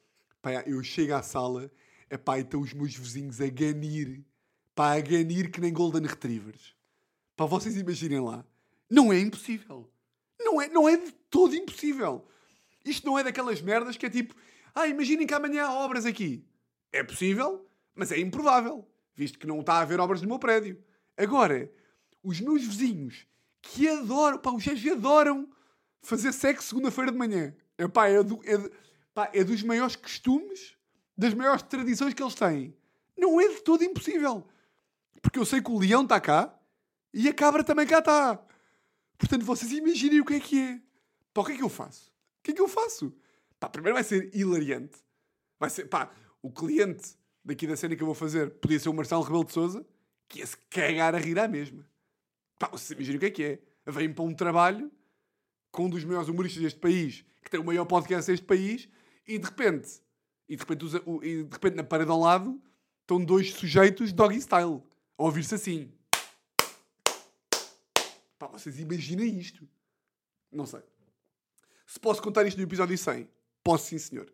[0.41, 1.71] Pá, eu chego à sala,
[2.09, 4.25] epá, e estão os meus vizinhos a ganir.
[4.73, 6.75] Pá, a ganir que nem Golden Retrievers.
[7.35, 8.45] Pá, vocês imaginem lá.
[8.89, 9.89] Não é impossível.
[10.39, 12.27] Não é, não é de todo impossível.
[12.85, 14.35] Isto não é daquelas merdas que é tipo...
[14.73, 16.45] Ah, imaginem que amanhã há obras aqui.
[16.91, 18.87] É possível, mas é improvável.
[19.15, 20.83] Visto que não está a haver obras no meu prédio.
[21.15, 21.71] Agora,
[22.23, 23.27] os meus vizinhos
[23.61, 24.39] que adoram...
[24.39, 25.49] Pá, os gajos adoram
[26.01, 27.55] fazer sexo segunda-feira de manhã.
[27.77, 28.69] Epá, é, do, é,
[29.13, 30.75] pá, é dos maiores costumes,
[31.15, 32.75] das maiores tradições que eles têm.
[33.17, 34.47] Não é de todo impossível.
[35.21, 36.53] Porque eu sei que o leão está cá
[37.13, 38.43] e a cabra também cá está.
[39.17, 40.81] Portanto, vocês imaginem o que é que é.
[41.33, 42.11] Pá, o que é que eu faço?
[42.39, 43.15] O que é que eu faço?
[43.63, 44.97] Pá, primeiro vai ser hilariante.
[45.57, 48.93] Vai ser, pá, o cliente daqui da cena que eu vou fazer podia ser o
[48.93, 49.87] Marcelo Rebelo de Souza,
[50.27, 51.87] que ia se cagar a rir à mesma.
[52.59, 53.59] Pá, vocês imaginem o que é que é.
[53.89, 54.91] Vem para um trabalho
[55.71, 58.89] com um dos maiores humoristas deste país, que tem o maior podcast deste país,
[59.25, 60.01] e de repente,
[60.49, 62.61] e de repente, usa- e de repente na parede ao lado
[62.99, 64.83] estão dois sujeitos doggy style,
[65.17, 65.89] a ouvir-se assim.
[68.37, 69.65] Pá, vocês imaginem isto.
[70.51, 70.81] Não sei.
[71.87, 73.25] Se posso contar isto no episódio 100,
[73.63, 74.31] posso sim, senhor.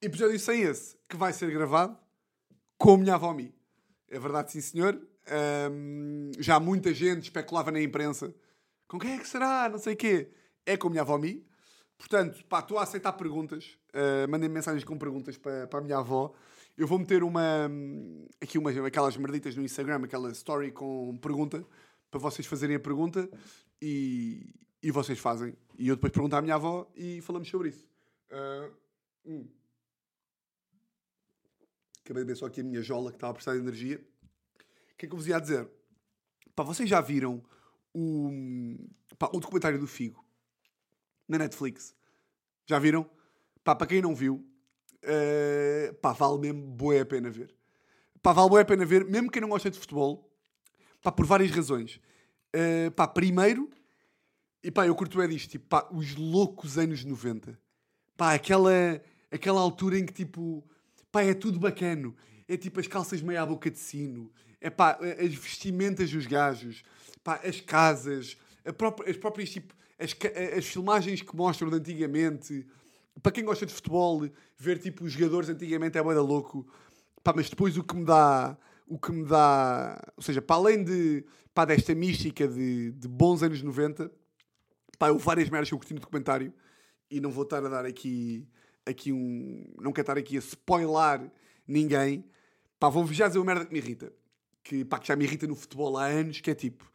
[0.00, 1.98] Episódio 100 esse, que vai ser gravado
[2.78, 3.52] com a minha avó Mi.
[4.08, 5.00] É verdade, sim, senhor.
[5.26, 8.34] Ahm, já muita gente especulava na imprensa.
[8.86, 9.68] Com quem é que será?
[9.68, 10.30] Não sei o quê.
[10.64, 11.44] É com a minha avó Mi.
[11.98, 13.76] Portanto, pá, estou a aceitar perguntas.
[13.92, 16.32] Uh, mandem mensagens com perguntas para, para a minha avó.
[16.76, 17.68] Eu vou meter uma.
[18.40, 21.66] Aqui umas, aquelas merditas no Instagram, aquela story com pergunta,
[22.08, 23.28] para vocês fazerem a pergunta
[23.82, 25.56] e, e vocês fazem.
[25.76, 27.87] E eu depois pergunto à minha avó e falamos sobre isso.
[28.30, 28.74] Uh,
[29.24, 29.48] hum.
[32.04, 33.98] Acabei de ver só aqui a minha jola que estava a prestar de energia.
[34.92, 35.68] O que é que eu vos ia dizer?
[36.54, 37.44] Pá, vocês já viram
[37.94, 38.30] o,
[39.18, 40.24] pá, o documentário do Figo
[41.28, 41.94] na Netflix?
[42.66, 43.08] Já viram?
[43.62, 44.44] Pá, para quem não viu,
[45.04, 47.54] uh, pá, vale mesmo boa a pena ver.
[48.22, 50.32] Pá, vale boa a pena ver, mesmo quem não gosta de futebol,
[51.02, 52.00] pá, por várias razões.
[52.56, 53.70] Uh, pá, primeiro,
[54.62, 57.58] e pá, eu curto é disto, tipo, pá, os loucos anos 90.
[58.18, 59.00] Pá, aquela,
[59.30, 60.64] aquela altura em que, tipo,
[61.12, 62.16] pá, é tudo bacano.
[62.48, 64.28] É tipo as calças meio à boca de sino.
[64.60, 66.82] É pá, as vestimentas dos gajos.
[67.22, 68.36] Pá, as casas.
[68.76, 70.16] Própria, as próprias, tipo, as,
[70.58, 72.66] as filmagens que mostram de antigamente.
[73.22, 76.66] Para quem gosta de futebol, ver, tipo, os jogadores antigamente é boeda louco.
[77.22, 78.58] Pá, mas depois o que me dá...
[78.88, 80.02] O que me dá...
[80.16, 84.10] Ou seja, para além de, pá, desta mística de, de bons anos 90
[84.98, 86.52] Pá, eu várias merdas que eu curti no documentário
[87.10, 88.46] e não vou estar a dar aqui,
[88.84, 89.64] aqui um.
[89.80, 91.30] Não quero estar aqui a spoiler
[91.66, 92.24] ninguém.
[92.78, 94.12] Pá, vou-vos já dizer uma merda que me irrita.
[94.62, 96.90] Que, pá, que já me irrita no futebol há anos, que é tipo.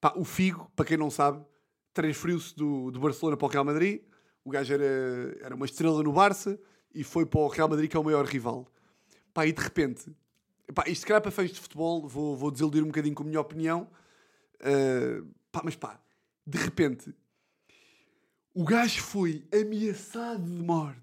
[0.00, 1.44] Pá, o Figo, para quem não sabe,
[1.92, 4.02] transferiu-se do, do Barcelona para o Real Madrid.
[4.44, 6.58] O gajo era, era uma estrela no Barça
[6.94, 8.68] e foi para o Real Madrid, que é o maior rival.
[9.32, 10.14] Pá, e de repente.
[10.74, 13.26] Pá, isto, se calhar, para fãs de futebol, vou, vou desiludir um bocadinho com a
[13.26, 13.88] minha opinião.
[14.60, 16.00] Uh, pá, mas pá,
[16.46, 17.14] de repente,
[18.54, 21.02] o gajo foi ameaçado de morte.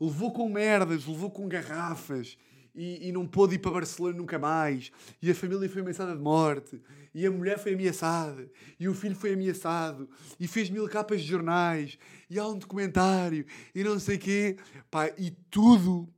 [0.00, 2.38] Levou com merdas, levou com garrafas
[2.74, 4.90] e, e, não pôde ir para Barcelona nunca mais.
[5.20, 6.80] E a família foi ameaçada de morte.
[7.14, 8.50] E a mulher foi ameaçada.
[8.78, 10.08] E o filho foi ameaçado.
[10.38, 11.98] E fez mil capas de jornais.
[12.30, 13.44] E há um documentário.
[13.74, 14.56] E não sei quê.
[14.90, 16.08] Pá, e tudo.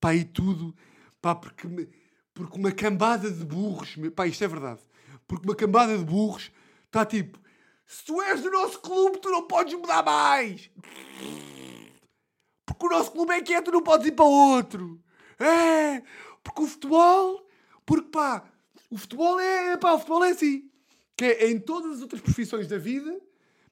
[0.00, 0.72] Pá, e tudo.
[1.20, 1.88] Pá, porque,
[2.32, 3.96] porque uma cambada de burros.
[4.14, 4.80] Pá, isto é verdade.
[5.26, 6.52] Porque uma cambada de burros
[6.86, 7.40] está tipo
[7.86, 10.70] se tu és do nosso clube, tu não podes mudar mais.
[12.64, 15.00] Porque o nosso clube é que é, tu não podes ir para outro.
[15.38, 16.02] É,
[16.42, 17.46] porque o futebol,
[17.84, 18.44] porque pá,
[18.90, 20.70] o futebol é, pá, o futebol é assim.
[21.16, 23.20] Que é em todas as outras profissões da vida,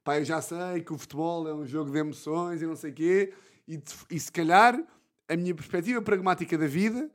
[0.04, 2.90] pá, eu já sei que o futebol é um jogo de emoções e não sei
[2.90, 3.34] o quê,
[3.66, 4.78] e, e se calhar
[5.28, 7.10] a minha perspectiva pragmática da vida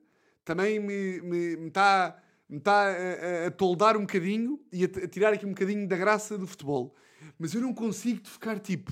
[0.45, 5.33] também me, está me está a, a, a, toldar um bocadinho e a, a, tirar
[5.33, 6.95] aqui um bocadinho da graça do futebol.
[7.39, 8.91] Mas eu não consigo ficar tipo.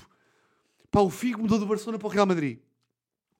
[0.90, 2.58] Pá, o Figo mudou do Barcelona para o Real Madrid.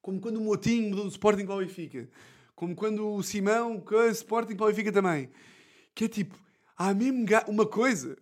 [0.01, 2.09] Como quando o Motinho mudou do Sporting para o Benfica.
[2.55, 5.29] Como quando o Simão, que é Sporting para o Benfica também.
[5.93, 6.37] Que é tipo,
[6.77, 8.17] há mesmo uma coisa.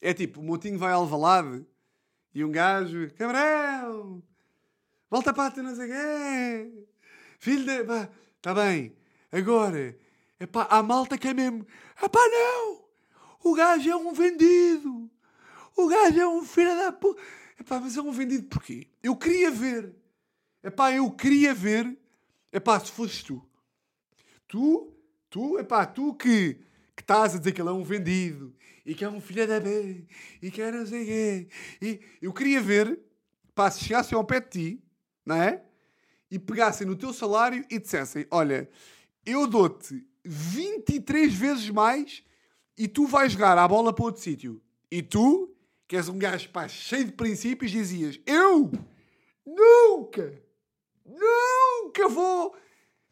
[0.00, 1.64] É tipo, o Motinho vai ao Alvalade
[2.34, 4.22] e um gajo, cabrão,
[5.10, 6.86] volta para a não sei quê.
[7.38, 7.86] Filho.
[7.86, 8.94] Pá, está bem.
[9.32, 9.96] Agora,
[10.40, 11.66] Epá, há malta que é mesmo.
[12.02, 12.82] Epá, não!
[13.44, 15.10] O gajo é um vendido!
[15.76, 17.20] O gajo é um filho da puta!
[17.60, 18.88] Epá, mas é um vendido porquê?
[19.02, 19.94] Eu queria ver.
[20.64, 21.94] Epá, eu queria ver.
[22.50, 23.46] Epá, se fosses tu.
[24.48, 24.90] Tu,
[25.28, 26.54] tu, epá, tu que,
[26.96, 29.60] que estás a dizer que ele é um vendido e que é um filho da
[29.60, 30.08] bem
[30.42, 31.48] e que é não sei quê.
[31.82, 32.98] E eu queria ver,
[33.54, 34.84] pá, se chegassem ao pé de ti,
[35.24, 35.62] não é?
[36.30, 38.68] E pegassem no teu salário e dissessem: Olha,
[39.24, 42.22] eu dou-te 23 vezes mais
[42.76, 44.60] e tu vais jogar a bola para outro sítio.
[44.90, 45.54] E tu,
[45.86, 48.70] que és um gajo pá, cheio de princípios, dizias: Eu
[49.46, 50.42] nunca,
[51.04, 52.56] nunca vou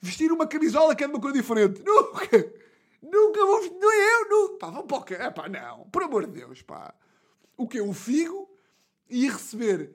[0.01, 1.83] vestir uma camisola que é de uma cor diferente.
[1.83, 2.55] Nunca,
[3.03, 3.79] nunca vou vestir.
[3.79, 4.59] Não é eu, nunca.
[4.59, 5.23] Pá, vou para o?
[5.23, 6.95] É pá, não, por amor de Deus, pá.
[7.57, 7.81] O que?
[7.81, 8.49] O figo
[9.11, 9.95] ia receber,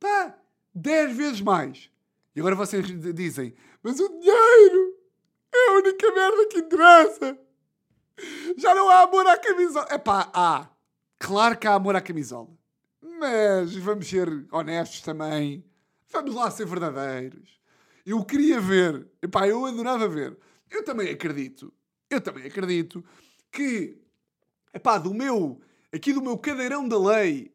[0.00, 0.38] pá,
[0.74, 1.90] 10 vezes mais.
[2.34, 4.81] E agora vocês dizem: Mas o dinheiro
[5.72, 7.38] a única merda que interessa.
[8.56, 9.86] Já não há amor à camisola.
[9.90, 10.68] É pá, há.
[11.18, 12.48] Claro que há amor à camisola.
[13.00, 15.64] Mas vamos ser honestos também.
[16.10, 17.60] Vamos lá ser verdadeiros.
[18.04, 19.08] Eu queria ver.
[19.22, 20.36] Epá, eu adorava ver.
[20.70, 21.72] Eu também acredito.
[22.10, 23.04] Eu também acredito
[23.50, 23.98] que,
[24.74, 25.60] epá, do meu,
[25.92, 27.54] aqui do meu cadeirão da lei,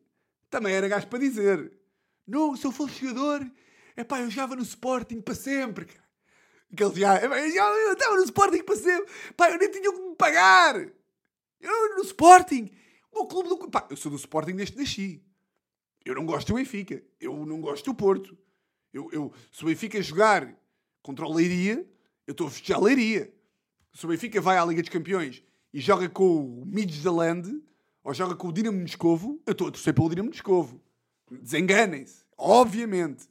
[0.49, 1.71] também era gajo para dizer.
[2.25, 3.45] Não, se eu fosse jogador,
[3.95, 6.06] epá, eu jogava no Sporting para sempre, cara.
[6.71, 9.13] Aquele já, eu estava no Sporting para sempre.
[9.35, 10.75] Pá, eu nem tinha que me pagar.
[11.59, 12.69] Eu no Sporting.
[13.11, 13.69] O clube do.
[13.69, 15.23] Pá, eu sou do Sporting desde que nasci.
[16.05, 17.01] Eu não gosto do Benfica.
[17.19, 18.37] Eu não gosto do Porto.
[18.93, 20.53] Eu, eu, se o Benfica jogar
[21.01, 21.85] contra o Leiria,
[22.25, 23.33] eu estou a festejar Leiria.
[23.93, 27.61] Se o Benfica vai à Liga dos Campeões e joga com o Midtjylland
[28.03, 30.81] ou joga com o Dinamo de Moscovo, eu estou a torcer pelo Dinamo de Moscovo.
[31.29, 32.23] Desenganem-se.
[32.37, 33.27] Obviamente.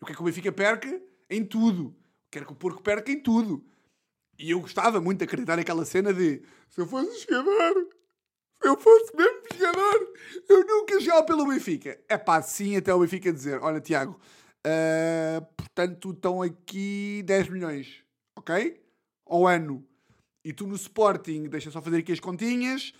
[0.00, 1.94] Eu quero que o Benfica perca em tudo.
[2.36, 3.64] Quero que o Porco perca em tudo.
[4.38, 7.88] E eu gostava muito de acreditar naquela cena de se eu fosse jogador,
[8.60, 10.12] se eu fosse mesmo jogador,
[10.46, 11.98] eu nunca jogava pelo Benfica.
[12.06, 14.20] É pá, sim, até o Benfica dizer: olha, Tiago,
[14.66, 18.04] uh, portanto estão aqui 10 milhões,
[18.36, 18.84] ok?
[19.24, 19.82] Ao ano.
[20.44, 22.92] E tu no Sporting, deixa só fazer aqui as continhas.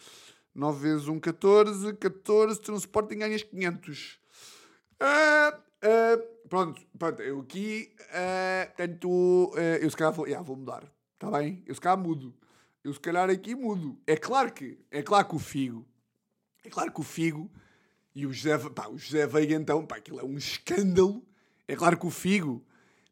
[0.55, 1.93] 9 vezes 1, 14.
[1.93, 4.19] 14, tu no Sporting ganhas 500.
[4.95, 10.57] Uh, uh, pronto, pronto, eu aqui, uh, tanto, uh, eu se calhar vou, yeah, vou
[10.57, 11.63] mudar, está bem?
[11.67, 12.35] Eu se calhar mudo.
[12.83, 13.99] Eu se calhar aqui mudo.
[14.07, 15.87] É claro que, é claro que o Figo,
[16.65, 17.51] é claro que o Figo
[18.15, 21.25] e o José, pá, o José Veiga então, pá, aquilo é um escândalo.
[21.67, 22.65] É claro que o Figo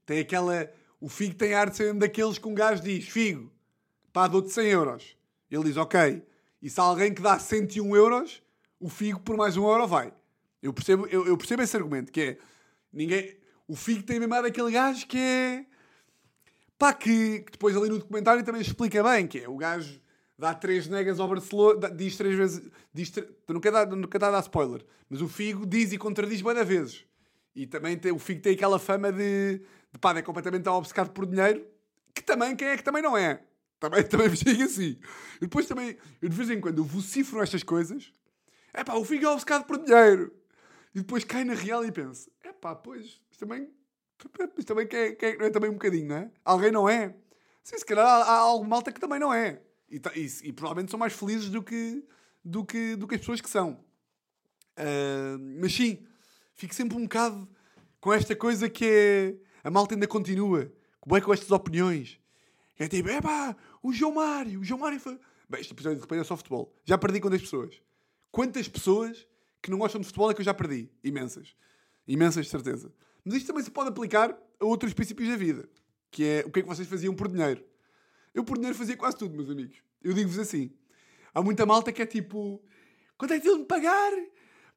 [0.06, 3.08] tem aquela, o Figo tem a arte de ser um daqueles que um gajo diz,
[3.08, 3.52] Figo,
[4.12, 5.16] pá, dou-te 100 euros.
[5.50, 6.24] Ele diz, ok.
[6.62, 8.42] E se há alguém que dá 101 euros,
[8.80, 10.12] o Figo por mais um euro vai.
[10.62, 12.38] Eu percebo, eu, eu percebo esse argumento, que é,
[12.94, 13.36] ninguém...
[13.66, 15.66] O Figo tem mesmo aquele gajo que é...
[16.78, 20.00] Pá, que, que, depois ali no documentário também explica bem, que é o gajo
[20.36, 22.62] dá três negas ao Barcelona, diz três vezes...
[22.92, 23.12] Diz,
[23.48, 27.04] não, quer dar, não quer dar spoiler, mas o Figo diz e contradiz várias vezes.
[27.54, 29.58] E também tem, o Figo tem aquela fama de,
[29.92, 31.64] de pá, é completamente obcecado por dinheiro,
[32.14, 33.40] que também, quem é que também não é?
[33.78, 34.98] Também, também vos digo assim.
[35.36, 38.12] E depois também, eu de vez em quando, eu vocifro estas coisas.
[38.72, 40.32] É pá, o Figo é obcecado por dinheiro.
[40.94, 42.33] E depois cai na real e penso, é
[42.64, 43.68] pá, pois, também,
[44.64, 46.30] também quer, quer, não é também um bocadinho, não é?
[46.42, 47.14] Alguém não é?
[47.62, 49.60] Sim, se calhar há, há algo malta que também não é.
[49.90, 52.02] E, e, e, provavelmente são mais felizes do que,
[52.42, 53.84] do que, do que as pessoas que são.
[54.78, 56.06] Uh, mas sim,
[56.54, 57.46] fico sempre um bocado
[58.00, 59.34] com esta coisa que é.
[59.62, 60.72] A malta ainda continua.
[61.00, 62.18] Como é com estas opiniões?
[62.78, 65.20] É tipo, é pá, o João Mário, o João Mário foi.
[65.50, 66.74] Bem, este episódio de repente é só futebol.
[66.82, 67.78] Já perdi quantas pessoas?
[68.30, 69.26] Quantas pessoas
[69.60, 70.90] que não gostam de futebol é que eu já perdi?
[71.02, 71.54] Imensas.
[72.06, 72.92] Imensas, de certeza.
[73.24, 75.68] Mas isto também se pode aplicar a outros princípios da vida.
[76.10, 77.64] Que é o que é que vocês faziam por dinheiro.
[78.34, 79.76] Eu por dinheiro fazia quase tudo, meus amigos.
[80.02, 80.72] Eu digo-vos assim.
[81.32, 82.62] Há muita malta que é tipo...
[83.16, 84.12] Quanto é que de me pagar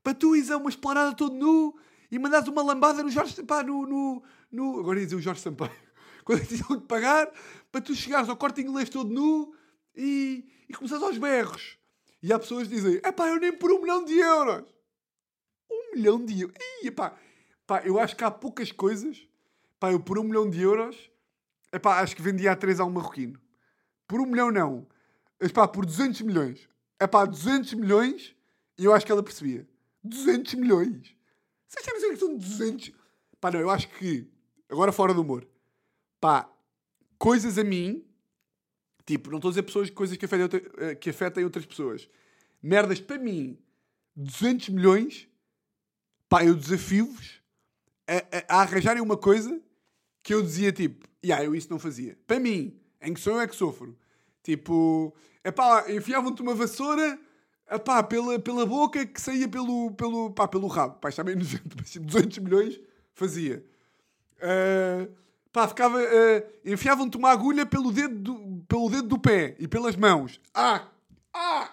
[0.04, 1.76] para tu ires a uma esplanada todo nu
[2.10, 3.44] e mandares uma lambada no Jorge...
[3.44, 4.80] Pá, no, no, no...
[4.80, 5.72] Agora ia dizer o Jorge Sampaio.
[6.24, 7.32] Quanto é que de pagar
[7.72, 9.54] para tu chegares ao corte inglês todo nu
[9.96, 11.78] e, e começares aos berros.
[12.22, 14.77] E há pessoas que dizem, é pá, eu nem por um milhão de euros.
[15.98, 16.56] Milhão de euros.
[16.84, 17.18] Ih, pá,
[17.66, 19.28] pá, eu acho que há poucas coisas.
[19.80, 21.12] Pá, eu por um milhão de euros,
[21.72, 23.40] é pá, acho que vendia a três a um marroquino.
[24.08, 24.88] Por um milhão não.
[25.40, 26.70] Mas pá, por 200 milhões.
[27.00, 28.36] É pá, 200 milhões
[28.78, 29.68] e eu acho que ela percebia.
[30.04, 31.16] 200 milhões.
[31.68, 32.92] Vocês têm dizer que são 200?
[33.42, 34.28] Pá, não, eu acho que,
[34.70, 35.48] agora fora do humor,
[36.22, 36.50] pá,
[37.18, 38.06] coisas a mim,
[39.06, 42.10] tipo, não estou a dizer pessoas, coisas que afetem, outra, eh, que afetem outras pessoas.
[42.62, 43.58] Merdas para mim,
[44.16, 45.27] 200 milhões,
[46.30, 47.42] pá, eu desafio-vos
[48.08, 49.62] a, a, a, arranjarem uma coisa
[50.24, 52.18] que eu dizia tipo, yeah, eu isso não fazia.
[52.26, 53.98] Para mim, em que sou eu é que sofro.
[54.44, 55.14] Tipo,
[55.44, 57.20] é pá, enfiavam-te uma vassoura
[57.70, 61.00] epá, pela, pela boca que saía pelo, pelo, pá, pelo rabo.
[61.00, 62.80] Pá, está bem nojento, 200 milhões
[63.14, 63.66] fazia.
[64.38, 65.12] Uh,
[65.58, 65.98] Pá, ficava.
[65.98, 70.40] Uh, Enfiavam-te uma agulha pelo dedo, do, pelo dedo do pé e pelas mãos.
[70.54, 70.88] Ah!
[71.34, 71.72] Ah!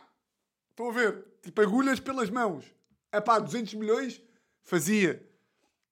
[0.70, 1.22] Estão a ver?
[1.42, 2.64] Tipo, agulhas pelas mãos.
[3.12, 4.22] É pá, 200 milhões
[4.64, 5.24] fazia.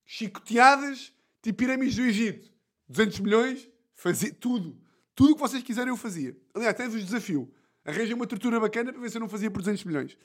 [0.04, 2.52] Chicoteadas, tipo pirâmides do Egito.
[2.88, 4.76] 200 milhões fazia tudo.
[5.14, 6.36] Tudo o que vocês quiserem eu fazia.
[6.52, 7.52] Aliás, até vos desafio.
[7.84, 10.18] Arranjem uma tortura bacana para ver se eu não fazia por 200 milhões.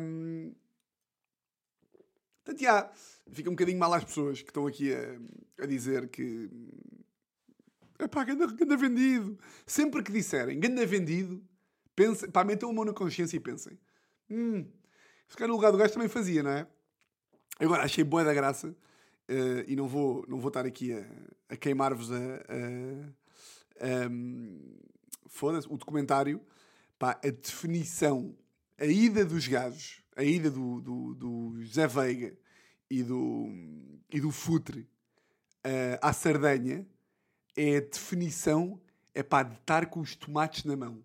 [0.00, 0.54] Um...
[2.44, 2.92] Portanto, já,
[3.30, 6.50] fica um bocadinho mal às pessoas que estão aqui a, a dizer que.
[7.98, 9.38] Epá, ganda, ganda vendido.
[9.64, 11.42] Sempre que disserem ganda vendido,
[11.94, 13.78] pensem, pá, metam a mão na consciência e pensem.
[14.28, 14.66] Hum,
[15.28, 16.66] se no lugar do gajo também fazia, não é?
[17.58, 21.06] Agora, achei boa da graça uh, e não vou, não vou estar aqui a,
[21.50, 22.16] a queimar-vos a.
[22.16, 24.78] a, um,
[25.28, 26.42] Foda-se, o documentário,
[26.98, 28.36] pá, a definição,
[28.78, 32.36] a ida dos gajos a ida do, do, do José Veiga
[32.90, 33.48] e do,
[34.12, 36.86] e do Futre uh, à Sardenha
[37.56, 38.80] é a definição
[39.14, 41.02] é pá, de estar com os tomates na mão.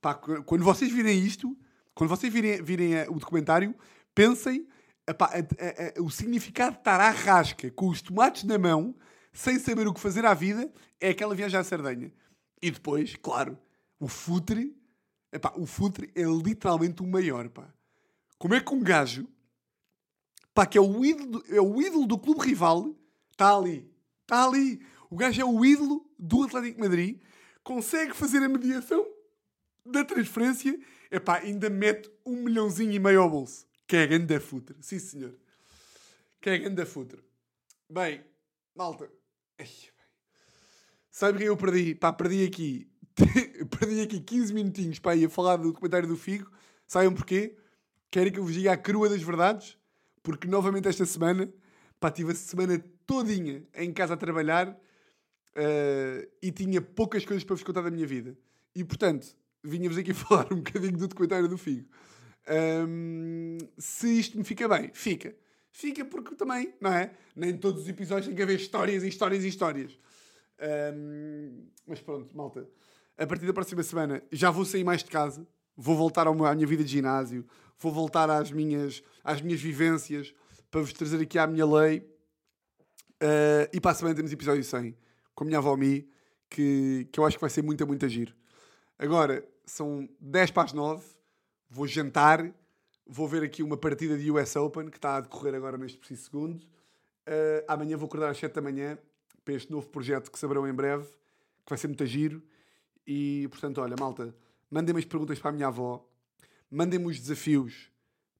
[0.00, 1.56] Pá, quando vocês virem isto,
[1.94, 3.74] quando vocês virem, virem uh, o documentário,
[4.14, 4.66] pensem
[5.08, 8.94] epá, a, a, a, o significado de estar à rasca com os tomates na mão,
[9.32, 12.12] sem saber o que fazer à vida, é aquela viagem à Sardenha.
[12.60, 13.58] E depois, claro,
[13.98, 14.76] o Futre,
[15.32, 17.72] epá, o Futre é literalmente o maior, pá.
[18.38, 19.26] Como é que um gajo,
[20.52, 22.94] pá, que é o ídolo, é o ídolo do clube rival,
[23.32, 23.90] está ali.
[24.22, 24.80] Está ali.
[25.10, 27.20] O gajo é o ídolo do Atlético Madrid,
[27.64, 29.06] consegue fazer a mediação
[29.84, 30.78] da transferência,
[31.10, 33.67] epá, ainda mete um milhãozinho e meio ao bolso.
[33.88, 34.76] Que é ganda futre.
[34.82, 35.34] Sim, senhor.
[36.42, 37.24] Que é ganda futre.
[37.90, 38.22] Bem,
[38.76, 39.10] malta.
[41.10, 41.94] Sabe o que eu perdi?
[41.94, 42.86] Pá, perdi aqui.
[43.80, 46.52] perdi aqui 15 minutinhos para ir a falar do documentário do Figo.
[46.86, 47.56] Saibam porquê?
[48.10, 49.78] Querem que eu vos diga a crua das verdades?
[50.22, 51.50] Porque novamente esta semana,
[51.98, 57.56] pá, tive a semana todinha em casa a trabalhar uh, e tinha poucas coisas para
[57.56, 58.36] vos contar da minha vida.
[58.74, 59.34] E portanto,
[59.64, 61.88] vinha-vos aqui falar um bocadinho do documentário do Figo.
[62.48, 65.34] Um, se isto me fica bem, fica.
[65.70, 67.12] Fica porque também, não é?
[67.36, 69.98] Nem todos os episódios têm que haver histórias e histórias e histórias.
[70.94, 72.68] Um, mas pronto, malta.
[73.16, 75.46] A partir da próxima semana já vou sair mais de casa.
[75.76, 77.46] Vou voltar ao meu, à minha vida de ginásio.
[77.78, 80.34] Vou voltar às minhas, às minhas vivências
[80.70, 82.00] para vos trazer aqui à minha lei.
[83.22, 84.96] Uh, e para a semana temos episódio 100
[85.34, 86.08] com a minha avó Mi,
[86.50, 88.34] que, que eu acho que vai ser muito, muito giro.
[88.98, 91.04] Agora, são 10 para as 9.
[91.70, 92.50] Vou jantar.
[93.06, 96.22] Vou ver aqui uma partida de US Open que está a decorrer agora neste preciso
[96.22, 96.62] segundo.
[97.26, 98.98] Uh, amanhã vou acordar às 7 da manhã
[99.44, 102.42] para este novo projeto que saberão em breve, que vai ser muito giro.
[103.06, 104.34] E, portanto, olha, malta,
[104.70, 106.06] mandem-me as perguntas para a minha avó,
[106.70, 107.90] mandem-me os desafios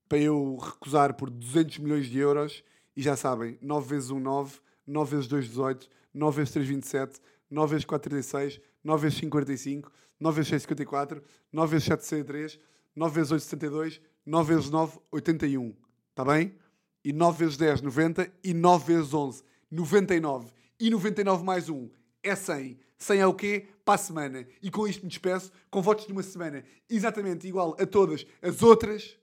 [0.08, 2.64] para eu recusar por 200 milhões de euros.
[2.96, 7.20] E já sabem, 9 vezes 1, 9, 9 vezes 2, 18, 9 vezes 3, 27,
[7.50, 11.22] 9 vezes 4, 36, 9 vezes 5, 45, 9 vezes 6, 54,
[11.52, 12.60] 9 vezes 7, 63,
[12.98, 15.74] 9 vezes 8, 72, 9 vezes 9, 81.
[16.10, 16.52] Está bem?
[17.04, 18.32] E 9 vezes 10, 90.
[18.42, 20.52] E 9 vezes 11, 99.
[20.80, 21.88] E 99 mais 1
[22.24, 22.76] é 100.
[22.98, 23.68] 100 é o quê?
[23.84, 24.44] Para a semana.
[24.60, 28.62] E com isto me despeço, com votos de uma semana exatamente igual a todas as
[28.62, 29.16] outras.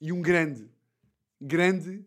[0.00, 0.68] E um grande,
[1.40, 2.04] grande,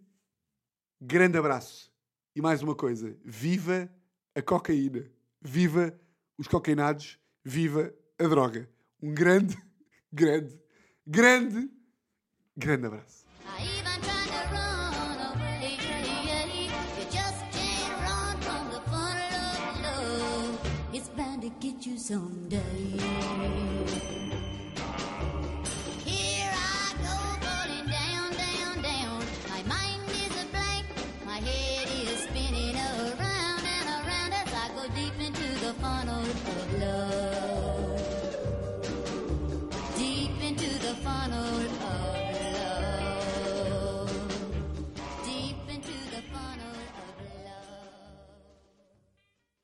[0.99, 1.89] grande abraço.
[2.35, 3.89] E mais uma coisa: viva
[4.35, 5.09] a cocaína.
[5.41, 5.97] Viva
[6.37, 7.17] os cocainados.
[7.41, 8.69] Viva a droga.
[9.01, 9.57] Um grande,
[10.11, 10.59] grande,
[11.09, 11.67] grande,
[12.55, 13.19] grande abraço.
[22.09, 22.78] someday.